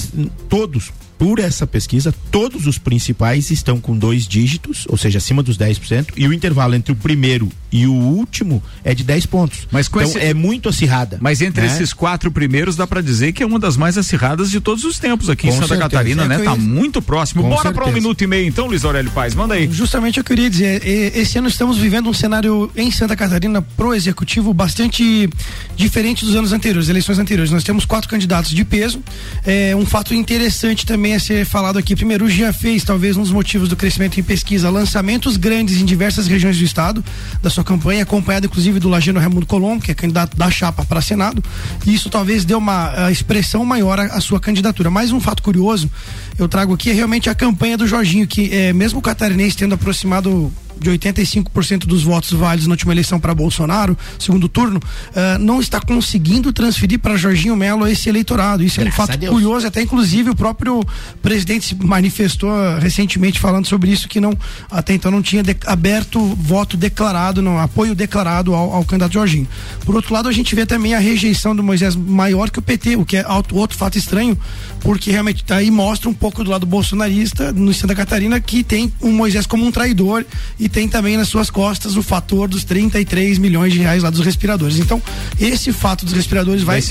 [0.48, 5.58] todos, por essa pesquisa, todos os principais estão com dois dígitos, ou seja, acima dos
[5.58, 9.68] 10%, e o intervalo entre o primeiro e o último é de 10 pontos.
[9.72, 11.18] Mas com então esse- é muito acirrada.
[11.22, 11.68] Mas entre né?
[11.68, 14.98] esses quatro primeiros, dá pra dizer que é uma das mais acirradas de todos os
[15.00, 15.90] tempos aqui em Com Santa certeza.
[15.90, 16.38] Catarina, É né?
[16.40, 17.44] Tá muito próximo.
[17.44, 19.70] Com Bora pra um minuto e meio então, Luiz Aurélio Paz, manda aí.
[19.72, 23.94] Justamente eu queria dizer, e- esse ano estamos vivendo um cenário em Santa Catarina pro
[23.94, 25.30] executivo bastante
[25.76, 27.52] diferente dos anos anteriores, eleições anteriores.
[27.52, 29.02] Nós temos quatro candidatos de peso.
[29.46, 31.96] É, um fato interessante também a ser falado aqui.
[31.96, 35.86] Primeiro, o Gia fez talvez um dos motivos do crescimento em pesquisa, lançamentos grandes em
[35.86, 37.04] diversas regiões do estado
[37.42, 41.02] da sua campanha, acompanhado inclusive do Lageno Raimundo Colombo, que é candidato da chapa para
[41.02, 41.44] Senado.
[41.86, 44.90] E isso talvez deu uma ah, expressão maior à, à sua candidatura.
[44.90, 45.90] Mais um fato curioso,
[46.38, 49.76] eu trago aqui é realmente a campanha do Jorginho, que é, mesmo o catarinense tendo
[49.76, 54.80] aproximado de 85% dos votos válidos na última eleição para Bolsonaro, segundo turno,
[55.16, 58.64] ah, não está conseguindo transferir para Jorginho Melo esse eleitorado.
[58.64, 60.82] Isso é um Graças fato curioso, até inclusive o próprio
[61.22, 64.34] presidente se manifestou ah, recentemente falando sobre isso, que não
[64.70, 69.48] até então não tinha de- aberto voto declarado, não, apoio declarado ao, ao candidato Jorginho.
[69.86, 72.96] Por outro lado, a gente vê também a rejeição do Moisés maior que o PT,
[72.96, 74.38] o que é outro, outro fato estranho,
[74.86, 78.94] porque realmente tá aí mostra um pouco do lado bolsonarista no Santa Catarina que tem
[79.02, 80.24] o Moisés como um traidor
[80.60, 84.24] e tem também nas suas costas o fator dos 33 milhões de reais lá dos
[84.24, 84.78] respiradores.
[84.78, 85.02] Então,
[85.42, 86.82] esse fato dos respiradores vai,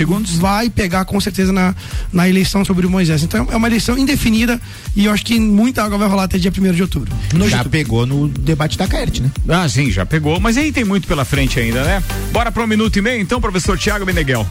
[0.41, 1.73] vai pegar com certeza na,
[2.13, 3.23] na eleição sobre o Moisés.
[3.23, 4.61] Então, é uma eleição indefinida
[4.97, 7.15] e eu acho que muita água vai rolar até dia 1 de outubro.
[7.33, 9.31] No Já pegou no debate da Caerte, né?
[9.49, 10.41] Ah, sim, já pegou.
[10.41, 12.03] Mas aí tem muito pela frente ainda, né?
[12.33, 14.45] Bora para um minuto e meio, então, professor Tiago Meneghel.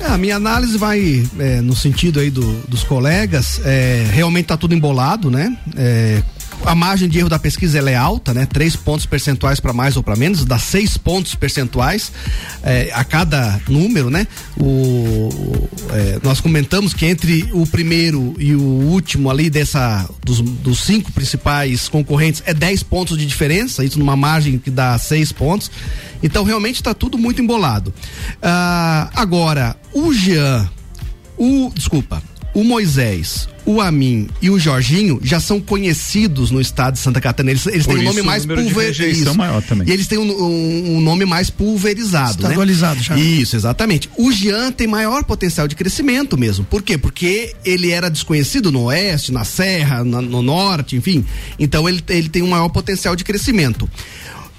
[0.00, 4.56] É, A minha análise vai é, no sentido aí do- dos colegas, é, realmente tá
[4.56, 5.56] tudo embolado, né?
[5.76, 6.22] É,
[6.64, 8.46] a margem de erro da pesquisa é alta, né?
[8.46, 12.12] Três pontos percentuais para mais ou para menos, dá seis pontos percentuais
[12.62, 14.26] é, a cada número, né?
[14.58, 20.80] O, é, nós comentamos que entre o primeiro e o último ali dessa dos, dos
[20.80, 25.70] cinco principais concorrentes é 10 pontos de diferença, isso numa margem que dá seis pontos.
[26.22, 27.92] Então realmente está tudo muito embolado.
[28.42, 30.68] Ah, agora, o Jean,
[31.36, 31.70] o.
[31.74, 32.22] Desculpa,
[32.54, 37.50] o Moisés, o Amin e o Jorginho já são conhecidos no estado de Santa Catarina.
[37.52, 39.36] Eles, eles têm um nome mais pulverizado.
[39.84, 42.34] E eles têm um, um- um nome mais pulverizado.
[42.42, 42.48] né?
[42.48, 43.16] Estadualizado já.
[43.18, 44.08] Isso, exatamente.
[44.16, 46.64] O Jean tem maior potencial de crescimento mesmo.
[46.64, 46.96] Por quê?
[46.96, 51.24] Porque ele era desconhecido no oeste, na serra, na- no norte, enfim.
[51.58, 53.90] Então ele, ele tem um maior potencial de crescimento.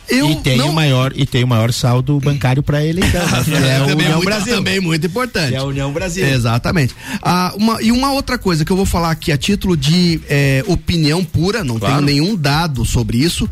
[0.09, 3.21] Eu e tem não- o maior e tem o maior saldo bancário para ele então,
[3.25, 3.77] né?
[3.77, 4.55] é, o também União muito, Brasil.
[4.55, 5.53] Também muito importante.
[5.53, 6.25] É a União Brasil.
[6.25, 6.95] Exatamente.
[7.21, 10.63] Ah, uma, e uma outra coisa que eu vou falar aqui a título de eh,
[10.67, 11.95] opinião pura, não Claro.
[11.95, 13.49] tenho nenhum dado sobre isso.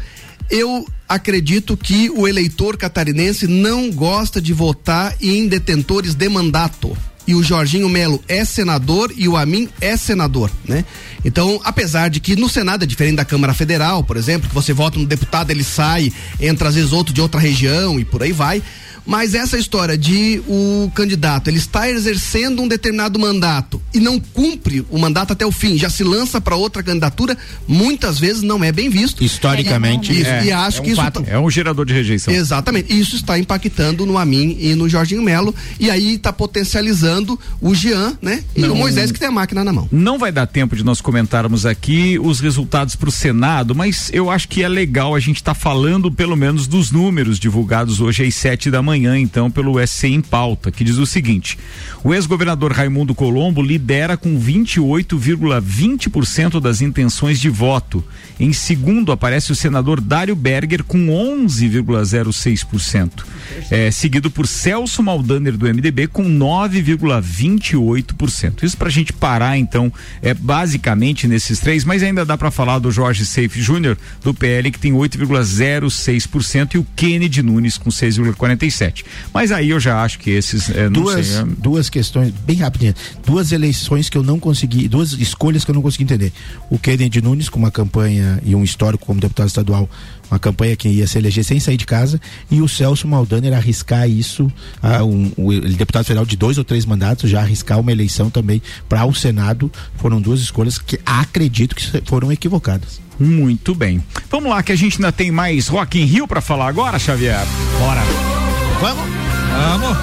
[0.49, 6.95] Eu acredito que o eleitor catarinense não gosta de votar em detentores de mandato.
[7.27, 10.85] E o Jorginho Melo é senador e o Amin é senador, né?
[11.23, 14.73] Então, apesar de que no Senado é diferente da Câmara Federal, por exemplo, que você
[14.73, 18.31] vota no deputado, ele sai, entra às vezes outro de outra região e por aí
[18.31, 18.61] vai.
[19.05, 24.83] Mas essa história de o candidato, ele está exercendo um determinado mandato e não cumpre
[24.89, 27.37] o mandato até o fim, já se lança para outra candidatura,
[27.67, 29.23] muitas vezes não é bem visto.
[29.23, 31.21] Historicamente, Isso, é, e acho é que um isso fato.
[31.21, 32.33] tá- É um gerador de rejeição.
[32.33, 32.97] Exatamente.
[32.97, 38.17] Isso está impactando no Amin e no Jorginho Melo e aí está potencializando o Jean,
[38.21, 38.43] né?
[38.55, 38.73] E Não.
[38.73, 39.87] o Moisés que tem a máquina na mão.
[39.91, 44.29] Não vai dar tempo de nós comentarmos aqui os resultados para o Senado, mas eu
[44.31, 48.33] acho que é legal a gente estar falando pelo menos dos números divulgados hoje às
[48.35, 51.59] sete da manhã, então, pelo SC em pauta, que diz o seguinte:
[52.03, 58.03] o ex-governador Raimundo Colombo lidera com 28,20% das intenções de voto.
[58.39, 63.25] Em segundo aparece o senador Dário Berger com 11,06%,
[63.71, 68.61] é, seguido por Celso Maldaner do MDB com 9,28%.
[68.63, 69.91] Isso para a gente parar então
[70.21, 74.69] é basicamente nesses três, mas ainda dá para falar do Jorge Seife Júnior do PL
[74.69, 78.84] que tem 8,06% e o Kennedy Nunes com 6,47%.
[79.33, 82.93] Mas aí eu já acho que esses é, duas, sei, é- duas questões, bem rapidinho.
[83.25, 86.31] Duas eleições que eu não consegui, duas escolhas que eu não consegui entender.
[86.69, 89.89] O Kennedy Nunes, com uma campanha e um histórico como deputado estadual,
[90.29, 92.19] uma campanha que ia se eleger sem sair de casa,
[92.49, 96.63] e o Celso Maldaner arriscar isso, ah, um, o ele deputado federal de dois ou
[96.63, 99.71] três mandatos, já arriscar uma eleição também para o Senado.
[99.97, 102.99] Foram duas escolhas que acredito que foram equivocadas.
[103.19, 104.03] Muito bem.
[104.29, 107.45] Vamos lá que a gente ainda tem mais Rock in Rio para falar agora, Xavier.
[107.79, 108.44] Bora.
[108.81, 109.05] Vamos?
[109.51, 109.97] Vamos.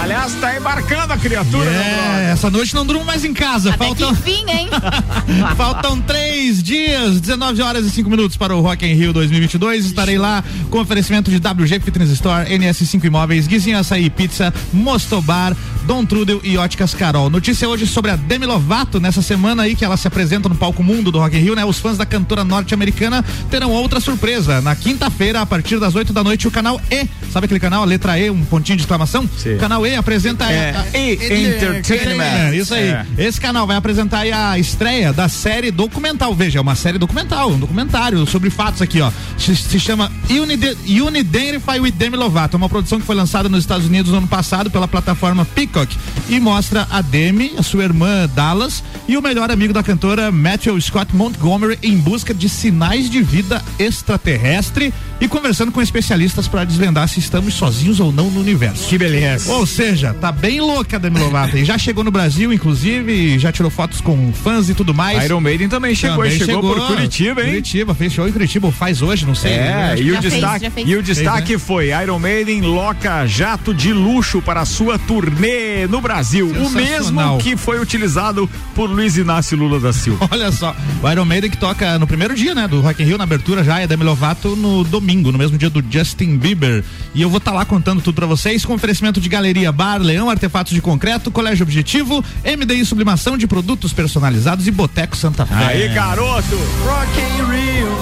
[0.00, 1.68] Aliás, tá embarcando a criatura.
[1.68, 3.70] É, essa noite não durmo mais em casa.
[3.70, 4.68] Até Faltam, que enfim, hein?
[5.56, 9.86] faltam três dias, 19 horas e 5 minutos para o Rock in Rio 2022.
[9.86, 16.04] Estarei lá com oferecimento de WG Fitness Store, NS5 Imóveis, Guizinho Açaí Pizza, Mostobar, Dom
[16.04, 17.28] Trudel e Óticas Carol.
[17.28, 20.82] Notícia hoje sobre a Demi Lovato, nessa semana aí que ela se apresenta no palco
[20.82, 21.64] mundo do Rock in Rio, né?
[21.64, 24.60] Os fãs da cantora norte-americana terão outra surpresa.
[24.60, 27.86] Na quinta-feira, a partir das 8 da noite, o canal E, sabe aquele canal, a
[27.86, 29.28] letra E, um pontinho de exclamação?
[29.36, 29.54] Sim.
[29.54, 32.24] O canal E apresenta É, a- a- E Entertainment.
[32.24, 32.88] É, isso aí.
[32.88, 33.06] É.
[33.18, 36.34] Esse canal vai apresentar aí a estreia da série documental.
[36.34, 39.10] Veja, é uma série documental, um documentário sobre fatos aqui, ó.
[39.36, 42.56] Se, se chama Unide- Unidentify with Demi Lovato.
[42.56, 45.96] É uma produção que foi lançada nos Estados Unidos no ano passado pela plataforma Peacock
[46.28, 50.80] e mostra a Demi, a sua irmã Dallas e o melhor amigo da cantora Matthew
[50.80, 57.08] Scott Montgomery em busca de sinais de vida extraterrestre e conversando com especialistas para desvendar
[57.08, 58.88] se estamos sozinhos ou não no universo.
[58.88, 59.52] Que beleza.
[59.52, 61.56] Ou seja, tá bem louca a Demi Lovato.
[61.58, 65.24] E já chegou no Brasil, inclusive, já tirou fotos com fãs e tudo mais.
[65.24, 67.48] Iron Maiden também chegou, Também chegou, por Curitiba, hein?
[67.48, 69.52] Curitiba, fez show em Curitiba, ou faz hoje, não sei.
[69.52, 70.88] É, Acho e o, fez, destaque, fez.
[70.88, 71.58] e o Fez, destaque né?
[71.58, 76.48] foi Iron Maiden loca jato de luxo para sua turnê no Brasil.
[76.48, 80.28] O mesmo que foi utilizado por Luiz Inácio Lula da Silva.
[80.30, 83.18] Olha só, o Iron Maiden que toca no primeiro dia, né, do Rock in Rio,
[83.18, 86.84] na abertura já, e a Demi Lovato no domingo, no mesmo dia do Justin Bieber.
[87.14, 90.30] E eu vou estar lá contando tudo pra vocês, com oferecimento de Galeria Bar, Leão,
[90.30, 95.54] Artefatos de Concreto, Colégio Objetivo, MDI Sublimação de Produtos Personalizados e Boteco Santa Fé.
[95.54, 96.56] Aí, garoto!
[96.84, 97.97] Rock in Rio.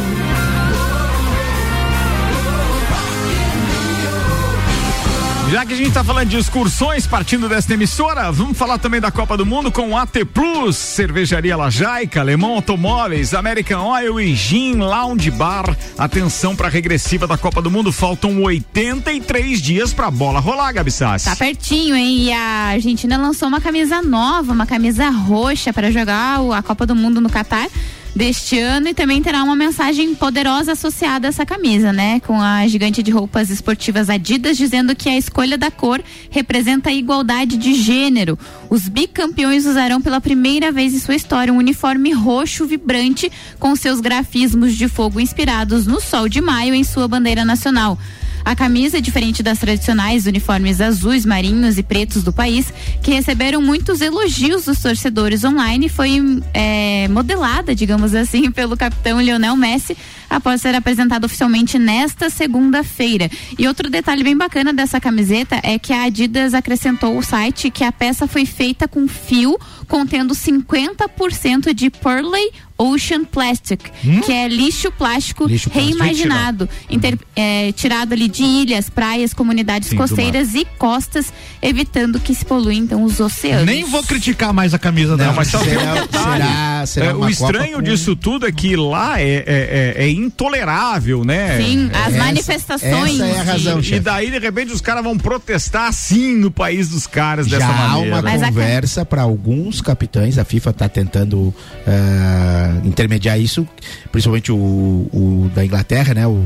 [5.50, 9.12] Já que a gente tá falando de excursões partindo desta emissora, vamos falar também da
[9.12, 15.30] Copa do Mundo com AT Plus, Cervejaria Lajaica, Alemão Automóveis, American Oil e Gin Lounge
[15.30, 15.76] Bar.
[15.96, 20.90] Atenção para a regressiva da Copa do Mundo, faltam 83 dias pra bola rolar, Gabi
[20.90, 21.26] Sassi.
[21.26, 22.24] Tá pertinho, hein?
[22.24, 26.94] E a Argentina lançou uma camisa nova, uma camisa roxa para jogar a Copa do
[26.96, 27.68] Mundo no Catar
[28.16, 32.18] deste ano e também terá uma mensagem poderosa associada a essa camisa, né?
[32.20, 36.94] Com a gigante de roupas esportivas Adidas dizendo que a escolha da cor representa a
[36.94, 38.38] igualdade de gênero.
[38.70, 44.00] Os bicampeões usarão pela primeira vez em sua história um uniforme roxo vibrante com seus
[44.00, 47.98] grafismos de fogo inspirados no sol de maio em sua bandeira nacional.
[48.46, 52.72] A camisa, diferente das tradicionais uniformes azuis, marinhos e pretos do país,
[53.02, 56.22] que receberam muitos elogios dos torcedores online, foi
[56.54, 59.96] é, modelada, digamos assim, pelo capitão Lionel Messi
[60.30, 63.28] após ser apresentada oficialmente nesta segunda-feira.
[63.58, 67.82] E outro detalhe bem bacana dessa camiseta é que a Adidas acrescentou o site que
[67.82, 69.58] a peça foi feita com fio
[69.88, 73.80] contendo 50% de Purley Ocean Plastic,
[74.26, 75.98] que é lixo plástico Lixo plástico.
[75.98, 81.32] reimaginado, inter- é, tirado ali de ilhas, praias, comunidades Sim, costeiras e costas,
[81.62, 83.64] evitando que se poluem então os oceanos.
[83.64, 85.32] Nem vou criticar mais a camisa dela.
[85.32, 86.42] mas só um será- detalhe.
[86.44, 90.10] será- será É, o estranho com- disso tudo é que lá é, é- é- é
[90.10, 91.56] intolerável, né?
[91.58, 93.20] Sim, as Essa- manifestações.
[93.20, 94.00] essa é a razão, E chefe.
[94.00, 97.88] daí, de repente, os caras vão protestar assim no país dos caras Já dessa há
[97.88, 98.16] maneira.
[98.16, 101.54] uma Mas a- conversa para alguns capitães, a FIFA está tentando
[101.86, 103.66] ah, intermediar isso,
[104.10, 106.26] principalmente o, o da Inglaterra, né?
[106.26, 106.42] O,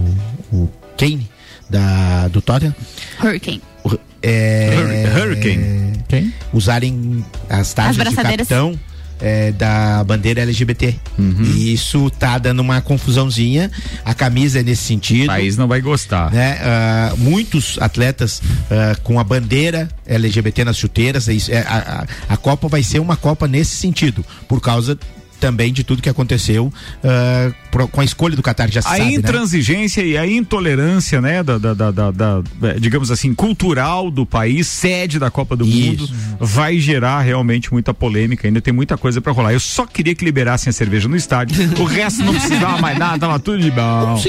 [0.52, 1.28] o Kane
[1.68, 2.74] da, do Tottenham.
[3.22, 3.62] Hurricane.
[3.84, 4.70] O- é,
[5.16, 5.92] Hur- Hurricane.
[6.08, 6.34] Quem?
[6.52, 8.16] usarem as taxas de
[8.46, 8.78] capitão
[9.20, 10.94] é, da bandeira LGBT.
[11.18, 11.42] Uhum.
[11.42, 13.70] E isso tá dando uma confusãozinha.
[14.04, 15.26] A camisa é nesse O sentido.
[15.26, 16.32] país não vai gostar.
[16.32, 16.58] Né?
[16.62, 18.40] Ah, muitos atletas
[18.70, 21.28] ah, com a bandeira LGBT nas chuteiras.
[21.28, 24.98] é isso, é, a, a- a Copa vai ser uma Copa nesse sentido, por causa
[25.40, 26.72] também de tudo que aconteceu
[27.02, 29.12] ah, pro- com a escolha do Qatar, já se A sabe, né?
[29.14, 34.26] intransigência e a intolerância, né, da, da- da- da- da, eh, digamos assim, cultural do
[34.26, 38.46] país, sede da Copa do Mundo, vai gerar realmente muita polêmica.
[38.46, 39.52] Ainda tem muita coisa pra rolar.
[39.52, 41.56] Eu só queria que liberassem a cerveja no estádio.
[41.80, 44.20] o resto não precisava mais nada, tava tudo de bom.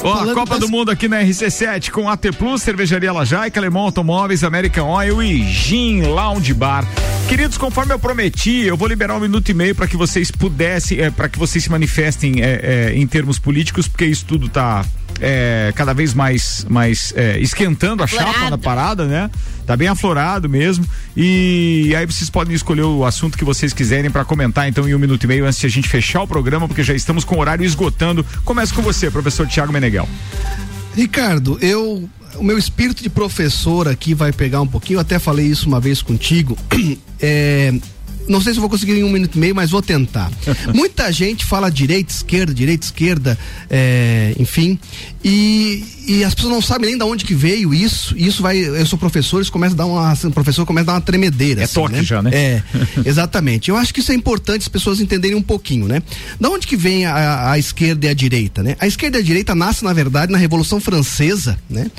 [0.00, 3.58] Ó, a Falando Copa das- do Mundo aqui na RC7 com AT Plus, Cervejaria Lajaica,
[3.58, 6.86] Alemão Automóveis, American Oil e Gin Lounge Bar.
[7.28, 11.00] Queridos, conforme eu prometi, eu vou liberar um minuto e meio para que vocês pudessem,
[11.00, 14.84] é, para que vocês se manifestem é, é, em termos políticos, porque isso tudo tá
[15.20, 19.30] é, cada vez mais, mais é, esquentando a chapa da parada, né?
[19.66, 20.84] Tá bem aflorado mesmo.
[21.16, 24.98] E aí vocês podem escolher o assunto que vocês quiserem para comentar, então, em um
[24.98, 27.40] minuto e meio antes de a gente fechar o programa, porque já estamos com o
[27.40, 28.24] horário esgotando.
[28.44, 30.08] Começa com você, professor Tiago Meneghel.
[30.94, 35.46] Ricardo, eu o meu espírito de professor aqui vai pegar um pouquinho, eu até falei
[35.46, 36.56] isso uma vez contigo.
[37.20, 37.74] É,
[38.28, 40.30] não sei se eu vou conseguir em um minuto e meio, mas vou tentar.
[40.74, 43.38] Muita gente fala direita, esquerda, direita, esquerda,
[43.70, 44.78] é, enfim,
[45.24, 48.16] e, e as pessoas não sabem nem de onde que veio isso.
[48.16, 50.92] Isso vai, eu sou professor, isso começa a dar uma, o professor começa a dar
[50.94, 51.62] uma tremedeira.
[51.62, 52.02] É assim, toque né?
[52.02, 52.30] já, né?
[52.32, 52.62] É,
[53.04, 53.70] exatamente.
[53.70, 56.02] Eu acho que isso é importante as pessoas entenderem um pouquinho, né?
[56.40, 58.76] Da onde que vem a, a esquerda e a direita, né?
[58.78, 61.90] A esquerda e a direita nasce, na verdade, na Revolução Francesa, né?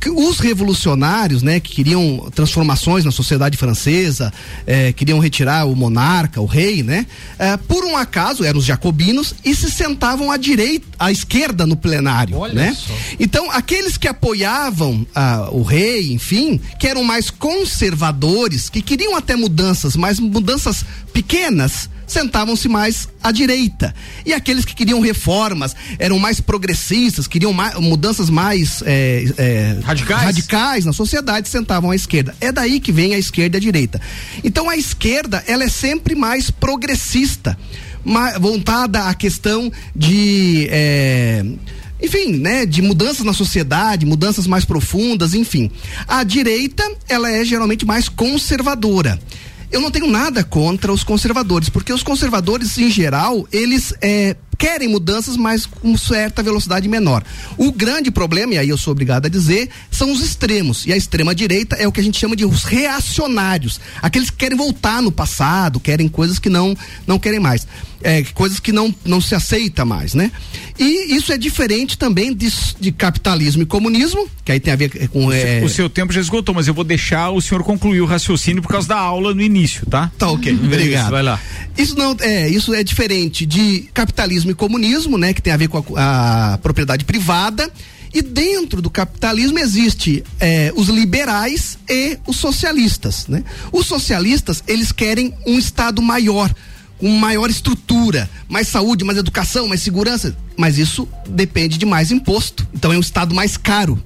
[0.00, 4.32] Que os revolucionários, né, que queriam transformações na sociedade francesa,
[4.66, 7.06] eh, queriam retirar o monarca, o rei, né?
[7.38, 11.76] eh, por um acaso eram os jacobinos e se sentavam à direita, à esquerda no
[11.76, 12.76] plenário, né?
[13.18, 19.36] Então aqueles que apoiavam ah, o rei, enfim, que eram mais conservadores, que queriam até
[19.36, 23.94] mudanças, mas mudanças pequenas, sentavam-se mais à direita.
[24.24, 30.22] E aqueles que queriam reformas, eram mais progressistas, queriam mais, mudanças mais é, é, Radicais?
[30.22, 32.34] radicais na sociedade, sentavam à esquerda.
[32.40, 34.00] É daí que vem a esquerda e a direita.
[34.42, 37.56] Então a esquerda, ela é sempre mais progressista,
[38.04, 40.66] mais voltada à questão de.
[40.70, 41.44] é,
[42.00, 45.70] enfim, né, de mudanças na sociedade, mudanças mais profundas, enfim.
[46.06, 49.18] A direita, ela é geralmente mais conservadora.
[49.70, 54.88] Eu não tenho nada contra os conservadores, porque os conservadores, em geral, eles é, querem
[54.88, 57.22] mudanças, mas com certa velocidade menor.
[57.56, 60.84] O grande problema, e aí eu sou obrigado a dizer, são os extremos.
[60.84, 63.80] E a extrema-direita é o que a gente chama de os reacionários.
[64.02, 67.66] Aqueles que querem voltar no passado, querem coisas que não, não querem mais.
[68.00, 70.30] É, coisas que não, não se aceita mais, né?
[70.78, 72.48] E isso é diferente também de,
[72.78, 75.32] de capitalismo e comunismo, que aí tem a ver com.
[75.32, 78.62] é, O seu tempo já esgotou, mas eu vou deixar o senhor concluir o raciocínio
[78.62, 80.12] por causa da aula no início, tá?
[80.16, 81.02] Tá ok, obrigado.
[81.02, 81.40] Isso, vai lá.
[81.76, 85.68] Isso não é, isso é diferente de capitalismo e comunismo, né, que tem a ver
[85.68, 87.70] com a, a propriedade privada.
[88.12, 93.44] E dentro do capitalismo existe é, os liberais e os socialistas, né?
[93.70, 96.54] Os socialistas eles querem um estado maior,
[96.98, 102.66] com maior estrutura, mais saúde, mais educação, mais segurança, mas isso depende de mais imposto.
[102.74, 104.02] Então é um estado mais caro.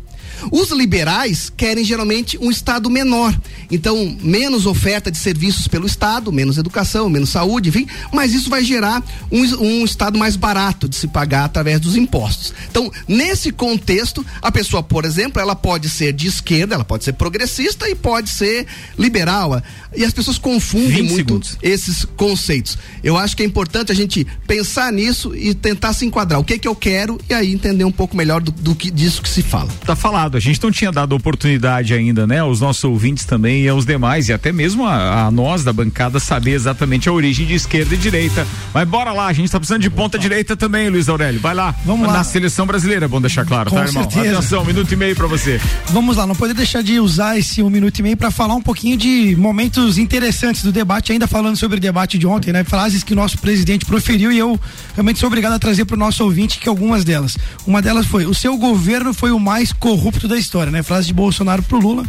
[0.51, 3.39] Os liberais querem geralmente um Estado menor.
[3.71, 8.65] Então, menos oferta de serviços pelo Estado, menos educação, menos saúde, enfim, mas isso vai
[8.65, 12.53] gerar um, um Estado mais barato de se pagar através dos impostos.
[12.71, 17.15] Então, nesse contexto, a pessoa, por exemplo, ela pode ser de esquerda, ela pode ser
[17.15, 18.67] progressista e pode ser
[18.99, 19.63] liberal.
[19.95, 21.59] E as pessoas confundem 20 muito segundos.
[21.63, 22.79] esses conceitos.
[23.03, 26.41] Eu acho que é importante a gente pensar nisso e tentar se enquadrar.
[26.41, 29.23] O que que eu quero e aí entender um pouco melhor do, do que disso
[29.23, 29.69] que se fala.
[29.85, 32.41] Tá falado, a gente não tinha dado oportunidade ainda, né?
[32.41, 36.19] Aos nossos ouvintes também e aos demais, e até mesmo a, a nós da bancada
[36.21, 38.47] saber exatamente a origem de esquerda e direita.
[38.73, 41.41] Mas bora lá, a gente tá precisando de ponta direita também, Luiz Aurélio.
[41.41, 41.75] Vai lá.
[41.85, 42.25] Vamos Na lá.
[42.25, 44.11] seleção brasileira, é bom deixar claro, Com tá, irmão?
[44.11, 44.39] certeza.
[44.39, 45.61] Atenção, minuto e meio pra você.
[45.89, 48.63] Vamos lá, não poder deixar de usar esse um minuto e meio para falar um
[48.63, 52.65] pouquinho de momentos interessantes do debate, ainda falando sobre o debate de ontem, né?
[52.65, 54.59] Frases que nosso presidente proferiu e eu
[54.95, 57.37] realmente sou obrigado a trazer para o nosso ouvinte que algumas delas.
[57.67, 60.83] Uma delas foi: o seu governo foi o mais corrupto da história, né?
[60.83, 62.05] Frase de Bolsonaro pro Lula.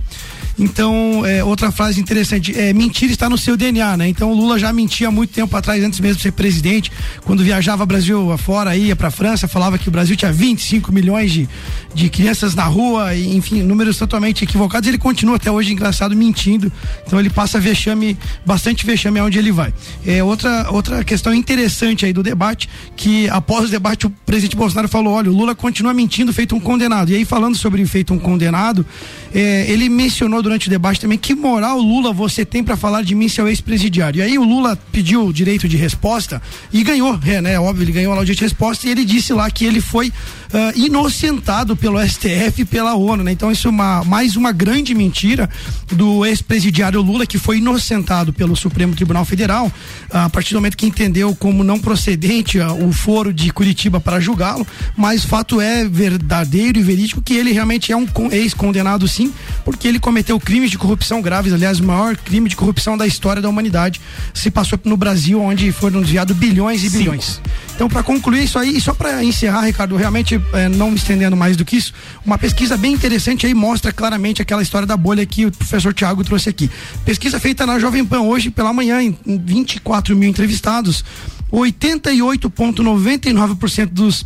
[0.58, 4.08] Então, é, outra frase interessante, é, mentira está no seu DNA, né?
[4.08, 6.92] Então o Lula já mentia muito tempo atrás, antes mesmo de ser presidente,
[7.24, 11.50] quando viajava Brasil afora, ia pra França, falava que o Brasil tinha 25 milhões de,
[11.94, 14.88] de crianças na rua, e, enfim, números totalmente equivocados.
[14.88, 16.72] Ele continua até hoje, engraçado, mentindo.
[17.06, 19.74] Então ele passa vexame, bastante vexame aonde ele vai.
[20.06, 24.88] É, outra, outra questão interessante aí do debate, que após o debate o presidente Bolsonaro
[24.88, 27.12] falou, olha, o Lula continua mentindo feito um condenado.
[27.12, 28.86] E aí falando sobre feito um condenado,
[29.34, 33.16] é, ele mencionou durante o debate também que moral Lula você tem para falar de
[33.16, 34.20] mim, seu ex-presidiário.
[34.20, 36.42] E aí o Lula pediu o direito de resposta
[36.72, 37.60] e ganhou, é, né?
[37.60, 40.12] Óbvio, ele ganhou lá o direito de resposta e ele disse lá que ele foi
[40.54, 43.32] ah, inocentado pelo STF e pela ONU, né?
[43.32, 45.50] Então isso é uma, mais uma grande mentira
[45.92, 49.72] do ex-presidiário Lula que foi inocentado pelo Supremo Tribunal Federal
[50.12, 54.20] a partir do momento que entendeu como não procedente ah, o foro de Curitiba para
[54.20, 59.08] julgá-lo, mas o fato é verdadeiro e verídico que ele realmente é um con- ex-condenado
[59.08, 59.34] sim,
[59.66, 63.42] porque ele cometeu crimes de corrupção graves, aliás, o maior crime de corrupção da história
[63.42, 64.00] da humanidade
[64.34, 67.42] se passou no Brasil, onde foram desviados bilhões e bilhões.
[67.76, 71.36] Então, para concluir isso aí, e só para encerrar, Ricardo, realmente eh, não me estendendo
[71.36, 71.94] mais do que isso,
[72.26, 76.24] uma pesquisa bem interessante aí mostra claramente aquela história da bolha que o professor Tiago
[76.24, 76.70] trouxe aqui.
[77.06, 81.04] Pesquisa feita na Jovem Pan hoje pela manhã, em 24 mil entrevistados,
[81.52, 84.26] 88,99% dos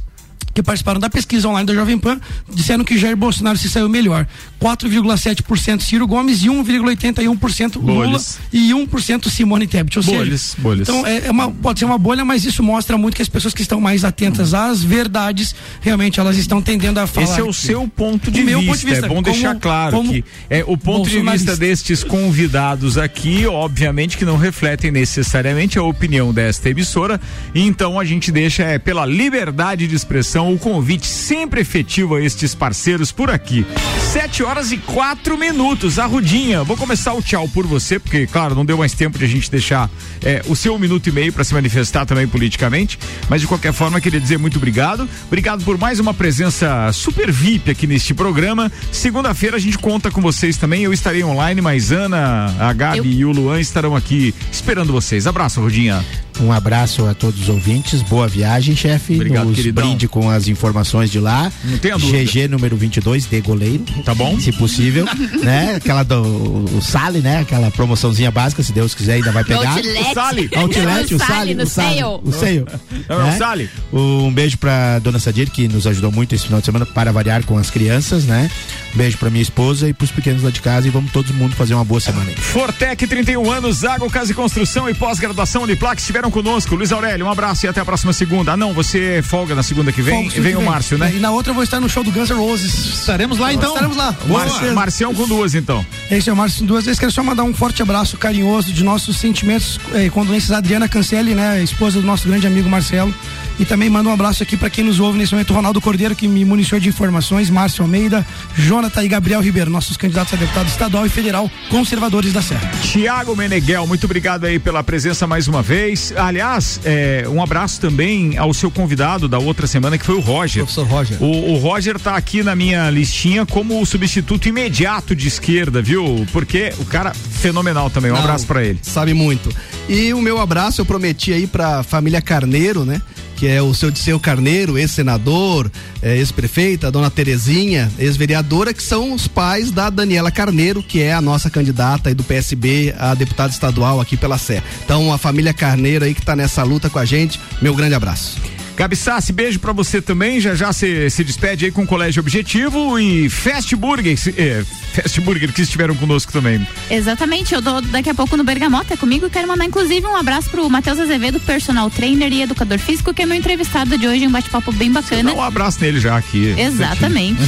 [0.57, 2.19] que participaram da pesquisa online da Jovem Pan
[2.51, 4.25] disseram que Jair Bolsonaro se saiu melhor.
[4.59, 8.39] 4,7% Ciro Gomes e 1,81% Lula Bolhas.
[8.51, 9.99] e 1% Simone Tebet.
[9.99, 10.89] Ou Bolhas, seja, bolhas.
[10.89, 13.53] então é, é uma, pode ser uma bolha, mas isso mostra muito que as pessoas
[13.53, 17.27] que estão mais atentas às verdades, realmente elas estão tendendo a falar.
[17.27, 18.59] Esse é o seu ponto de, vista.
[18.63, 22.03] ponto de vista, É bom como- deixar claro que é o ponto de vista destes
[22.03, 27.21] convidados aqui, obviamente que não refletem necessariamente a opinião desta emissora.
[27.53, 32.53] Então a gente deixa é, pela liberdade de expressão o convite sempre efetivo a estes
[32.53, 33.65] parceiros por aqui.
[34.11, 35.99] Sete horas e quatro minutos.
[35.99, 39.25] A Rudinha, vou começar o tchau por você, porque claro não deu mais tempo de
[39.25, 39.89] a gente deixar
[40.23, 42.97] é, o seu minuto e meio para se manifestar também politicamente.
[43.29, 45.07] Mas de qualquer forma queria dizer muito obrigado.
[45.27, 48.71] Obrigado por mais uma presença super VIP aqui neste programa.
[48.91, 50.83] Segunda-feira a gente conta com vocês também.
[50.83, 55.27] Eu estarei online, mas Ana, a Gabi e o Luan estarão aqui esperando vocês.
[55.27, 56.03] Abraço, Rudinha.
[56.41, 59.15] Um abraço a todos os ouvintes, boa viagem, chefe.
[59.15, 59.83] Obrigado, Nos queridão.
[59.87, 61.51] brinde com as informações de lá.
[61.63, 62.23] Não dúvida.
[62.23, 63.83] GG número 22 de goleiro.
[64.05, 64.39] Tá bom?
[64.39, 65.05] Se possível,
[65.43, 65.75] né?
[65.75, 67.39] Aquela do o Sale, né?
[67.39, 69.71] Aquela promoçãozinha básica, se Deus quiser, ainda vai pegar.
[69.73, 69.99] Outlet.
[69.99, 70.49] O Sale.
[70.55, 72.21] Outlet, o O Sale Sale, no o Sale, sale.
[72.23, 72.65] o Sale.
[73.09, 73.69] Não, é o Sale.
[73.91, 77.43] Um beijo pra dona Sadir, que nos ajudou muito esse final de semana para variar
[77.43, 78.49] com as crianças, né?
[78.93, 81.55] Um beijo pra minha esposa e pros pequenos lá de casa e vamos todo mundo
[81.55, 82.35] fazer uma boa semana aí.
[82.35, 86.75] Fortec 31 anos, Água, Casa e Construção e pós-graduação Uniplac estiveram conosco.
[86.75, 88.53] Luiz Aurélio, um abraço e até a próxima segunda.
[88.53, 90.29] Ah, não, você folga na segunda que vem?
[90.29, 91.11] Folga, Vem, o Márcio, né?
[91.15, 92.99] E na outra eu vou estar no show do Guns N' Roses.
[92.99, 93.69] Estaremos lá então.
[93.69, 94.15] Estaremos lá.
[94.27, 95.85] Mar Marcião com duas, então.
[96.11, 96.99] Esse é o Márcio duas vezes.
[96.99, 100.87] Quero só mandar um forte abraço carinhoso de nossos sentimentos eh, e condolências a Adriana
[100.87, 103.13] Cancelli, né, esposa do nosso grande amigo Marcelo.
[103.59, 106.27] E também mando um abraço aqui para quem nos ouve nesse momento, Ronaldo Cordeiro, que
[106.27, 111.05] me municiou de informações, Márcio Almeida, Jonathan e Gabriel Ribeiro, nossos candidatos a deputado estadual
[111.05, 112.69] e federal, conservadores da Serra.
[112.83, 116.13] Tiago Meneghel, muito obrigado aí pela presença mais uma vez.
[116.15, 120.63] Aliás, é, um abraço também ao seu convidado da outra semana, que foi o Roger.
[120.63, 121.17] Professor Roger.
[121.21, 126.25] O, o Roger tá aqui na minha listinha como o substituto imediato de esquerda, viu?
[126.31, 128.11] Porque o cara fenomenal também.
[128.11, 128.79] Um Não, abraço pra ele.
[128.81, 129.49] Sabe muito.
[129.89, 133.01] E o meu abraço eu prometi aí pra família Carneiro, né?
[133.37, 135.71] Que é o seu Disseu Carneiro, ex-senador,
[136.01, 141.21] eh, ex-prefeita, dona Terezinha, ex-vereadora, que são os pais da Daniela Carneiro, que é a
[141.21, 144.61] nossa candidata do PSB a deputada estadual aqui pela Sé.
[144.83, 148.56] Então, a família Carneiro aí que tá nessa luta com a gente, meu grande abraço.
[148.77, 150.39] Gabi Sassi, beijo pra você também.
[150.39, 154.63] Já já se, se despede aí com o Colégio Objetivo e Fast Burger, se- é,
[154.93, 156.65] Fast Burger que estiveram conosco também.
[156.89, 159.29] Exatamente, eu dou daqui a pouco no Bergamota é comigo.
[159.31, 163.25] Quero mandar inclusive um abraço pro Matheus Azevedo, personal trainer e educador físico, que é
[163.25, 165.31] meu entrevistado de hoje, um bate-papo bem bacana.
[165.31, 166.53] Dá um abraço nele já aqui.
[166.57, 167.41] Exatamente.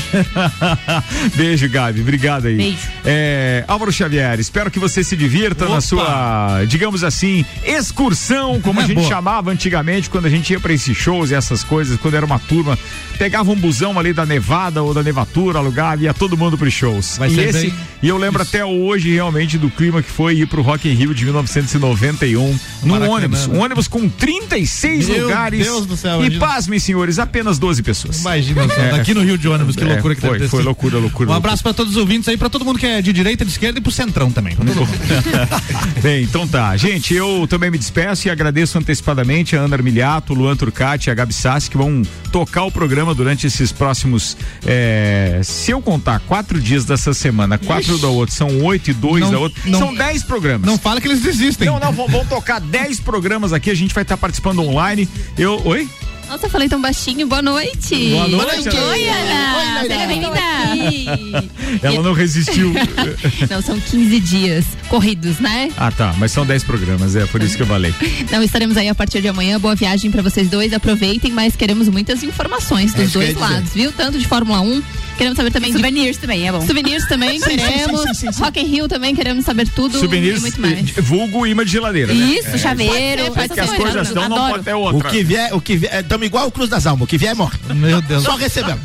[1.36, 2.02] Beijo, Gabi.
[2.02, 2.56] Obrigado aí.
[2.56, 2.78] Beijo.
[3.06, 8.84] É, Álvaro Xavier, espero que você se divirta na sua, digamos assim, excursão, como a
[8.84, 9.08] É gente boa.
[9.10, 12.40] chamava antigamente, quando a gente ia pra esses shows e essas coisas, quando era uma
[12.40, 12.78] turma,
[13.18, 16.74] pegava um busão ali da Nevada ou da Nevatura, alugava e ia todo mundo pros
[16.74, 17.18] shows.
[17.18, 20.38] Vai e, ser esse, bem- e eu lembro até hoje realmente do clima que foi
[20.40, 23.60] ir pro Rock in Rio de 1991, num ônibus, um né?
[23.66, 25.66] ônibus com 36 Meu lugares.
[25.66, 28.22] Deus do céu, e pasmem, senhores, apenas 12 pessoas.
[28.22, 28.92] Imagina só, É.
[28.92, 30.66] daqui no Rio de ônibus, que É, loucura que foi, deve ter foi sido.
[30.68, 31.30] loucura, loucura.
[31.30, 33.52] Um abraço pra todos os ouvintes aí, pra todo mundo que é de direita, de
[33.52, 34.56] esquerda e pro centrão também.
[36.02, 36.76] Bem, então tá.
[36.78, 41.16] Gente, eu também me despeço e agradeço antecipadamente a Ana Armiliato, Luan Turcati e a
[41.16, 42.02] Gabi Sassi que vão
[42.32, 44.38] tocar o programa durante esses próximos.
[44.66, 49.24] é, se eu contar quatro dias dessa semana, quatro da outra, são oito e dois
[49.24, 50.66] Não- da outra, não- são dez programas.
[50.68, 51.68] Não fala que eles desistem.
[51.68, 55.08] Não, não, vão, vão tocar 10 programas aqui, a gente vai estar participando online.
[55.38, 55.62] Eu.
[55.66, 55.88] Oi?
[56.30, 57.26] Nossa, eu falei tão baixinho.
[57.26, 58.12] Boa noite.
[58.12, 58.90] Boa noite, Ana.
[58.92, 59.82] Oi, Ana.
[59.82, 61.50] Seja bem-vinda.
[61.82, 62.72] Ela não resistiu.
[63.50, 65.72] Não, são 15 dias corridos, né?
[65.78, 67.94] ah, tá, mas são 10 programas, é por isso que eu falei.
[68.32, 69.60] Não, estaremos aí a partir de amanhã.
[69.60, 70.72] Boa viagem pra vocês dois.
[70.74, 73.92] Aproveitem, mas queremos muitas informações É dos eu dois lados, viu?
[73.92, 74.84] Tanto de Fórmula 1,
[75.20, 76.60] queremos saber também Souvenirs também, é bom.
[76.60, 78.02] de souvenirs também, Sim, queremos.
[78.02, 78.42] sim, sim, sim, sim.
[78.42, 80.90] Rock in Rio também queremos saber tudo e Souvenirs, muito mais.
[80.92, 82.12] vulgo imã de geladeira.
[82.14, 82.20] né?
[82.26, 84.10] Isso, chaveiro, É que as coisas.
[84.12, 85.10] dão, não pode ter O outra.
[85.12, 87.58] que vier, o que vier, estamos igual o Cruz das Almas, o que vier morre.
[87.76, 88.24] Meu Deus.
[88.24, 88.82] Só recebemos.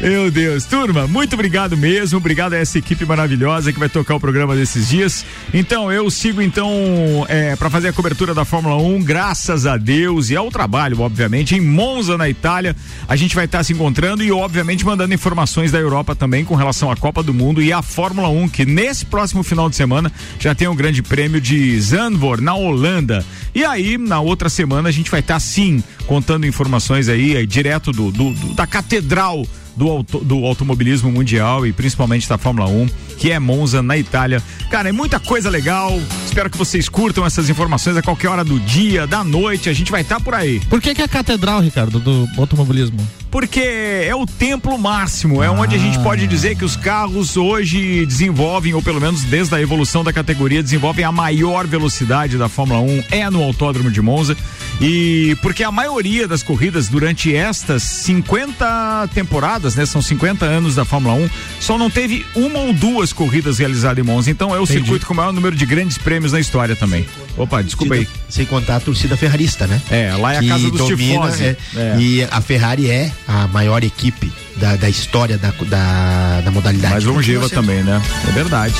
[0.00, 4.20] Meu Deus, turma, muito obrigado mesmo, obrigado a essa equipe maravilhosa que vai tocar o
[4.20, 5.24] programa desses dias.
[5.54, 10.30] Então, eu sigo então é, para fazer a cobertura da Fórmula 1, graças a Deus
[10.30, 12.74] e ao trabalho, obviamente, em Monza, na Itália.
[13.08, 16.90] A gente vai estar se encontrando e, obviamente, mandando informações da Europa também com relação
[16.90, 20.54] à Copa do Mundo e à Fórmula 1, que nesse próximo final de semana já
[20.54, 23.24] tem o Grande Prêmio de Zandvoort, na Holanda.
[23.56, 27.90] E aí, na outra semana, a gente vai estar sim contando informações aí, aí direto
[27.90, 32.86] do, do- do- da catedral do, auto- do automobilismo mundial e principalmente da Fórmula 1,
[33.16, 34.42] que é Monza, na Itália.
[34.70, 35.98] Cara, é muita coisa legal.
[36.26, 39.70] Espero que vocês curtam essas informações a qualquer hora do dia, da noite.
[39.70, 40.60] A gente vai estar por aí.
[40.68, 42.98] Por que, que é a catedral, Ricardo, do automobilismo?
[43.30, 48.06] Porque é o templo máximo, é onde a gente pode dizer que os carros hoje
[48.06, 52.80] desenvolvem, ou pelo menos desde a evolução da categoria, desenvolvem a maior velocidade da Fórmula
[52.80, 54.36] 1, é no Autódromo de Monza.
[54.80, 60.84] E porque a maioria das corridas durante estas 50 temporadas, né, são 50 anos da
[60.84, 61.30] Fórmula 1,
[61.60, 64.30] só não teve uma ou duas corridas realizadas em Monza.
[64.30, 64.80] Então é o Entendi.
[64.80, 67.06] circuito com o maior número de grandes prêmios na história também.
[67.36, 68.08] Opa, desculpa aí.
[68.28, 69.80] Sem contar a torcida ferrarista, né?
[69.90, 71.96] É, lá é a casa dos domina, é, É.
[71.98, 76.94] E a Ferrari é a maior equipe da, da história da, da, da modalidade.
[76.94, 78.00] Mais longeva também, né?
[78.28, 78.74] É verdade.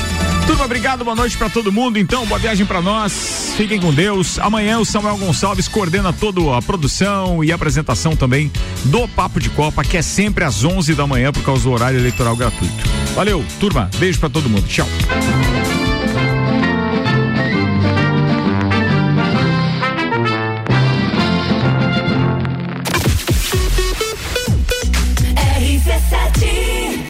[0.47, 1.99] Turma, obrigado, boa noite pra todo mundo.
[1.99, 3.53] Então, boa viagem pra nós.
[3.57, 4.39] Fiquem com Deus.
[4.39, 8.51] Amanhã o Samuel Gonçalves coordena toda a produção e apresentação também
[8.85, 11.99] do Papo de Copa, que é sempre às 11 da manhã por causa do horário
[11.99, 12.85] eleitoral gratuito.
[13.15, 13.91] Valeu, turma.
[13.99, 14.67] Beijo pra todo mundo.
[14.67, 14.87] Tchau.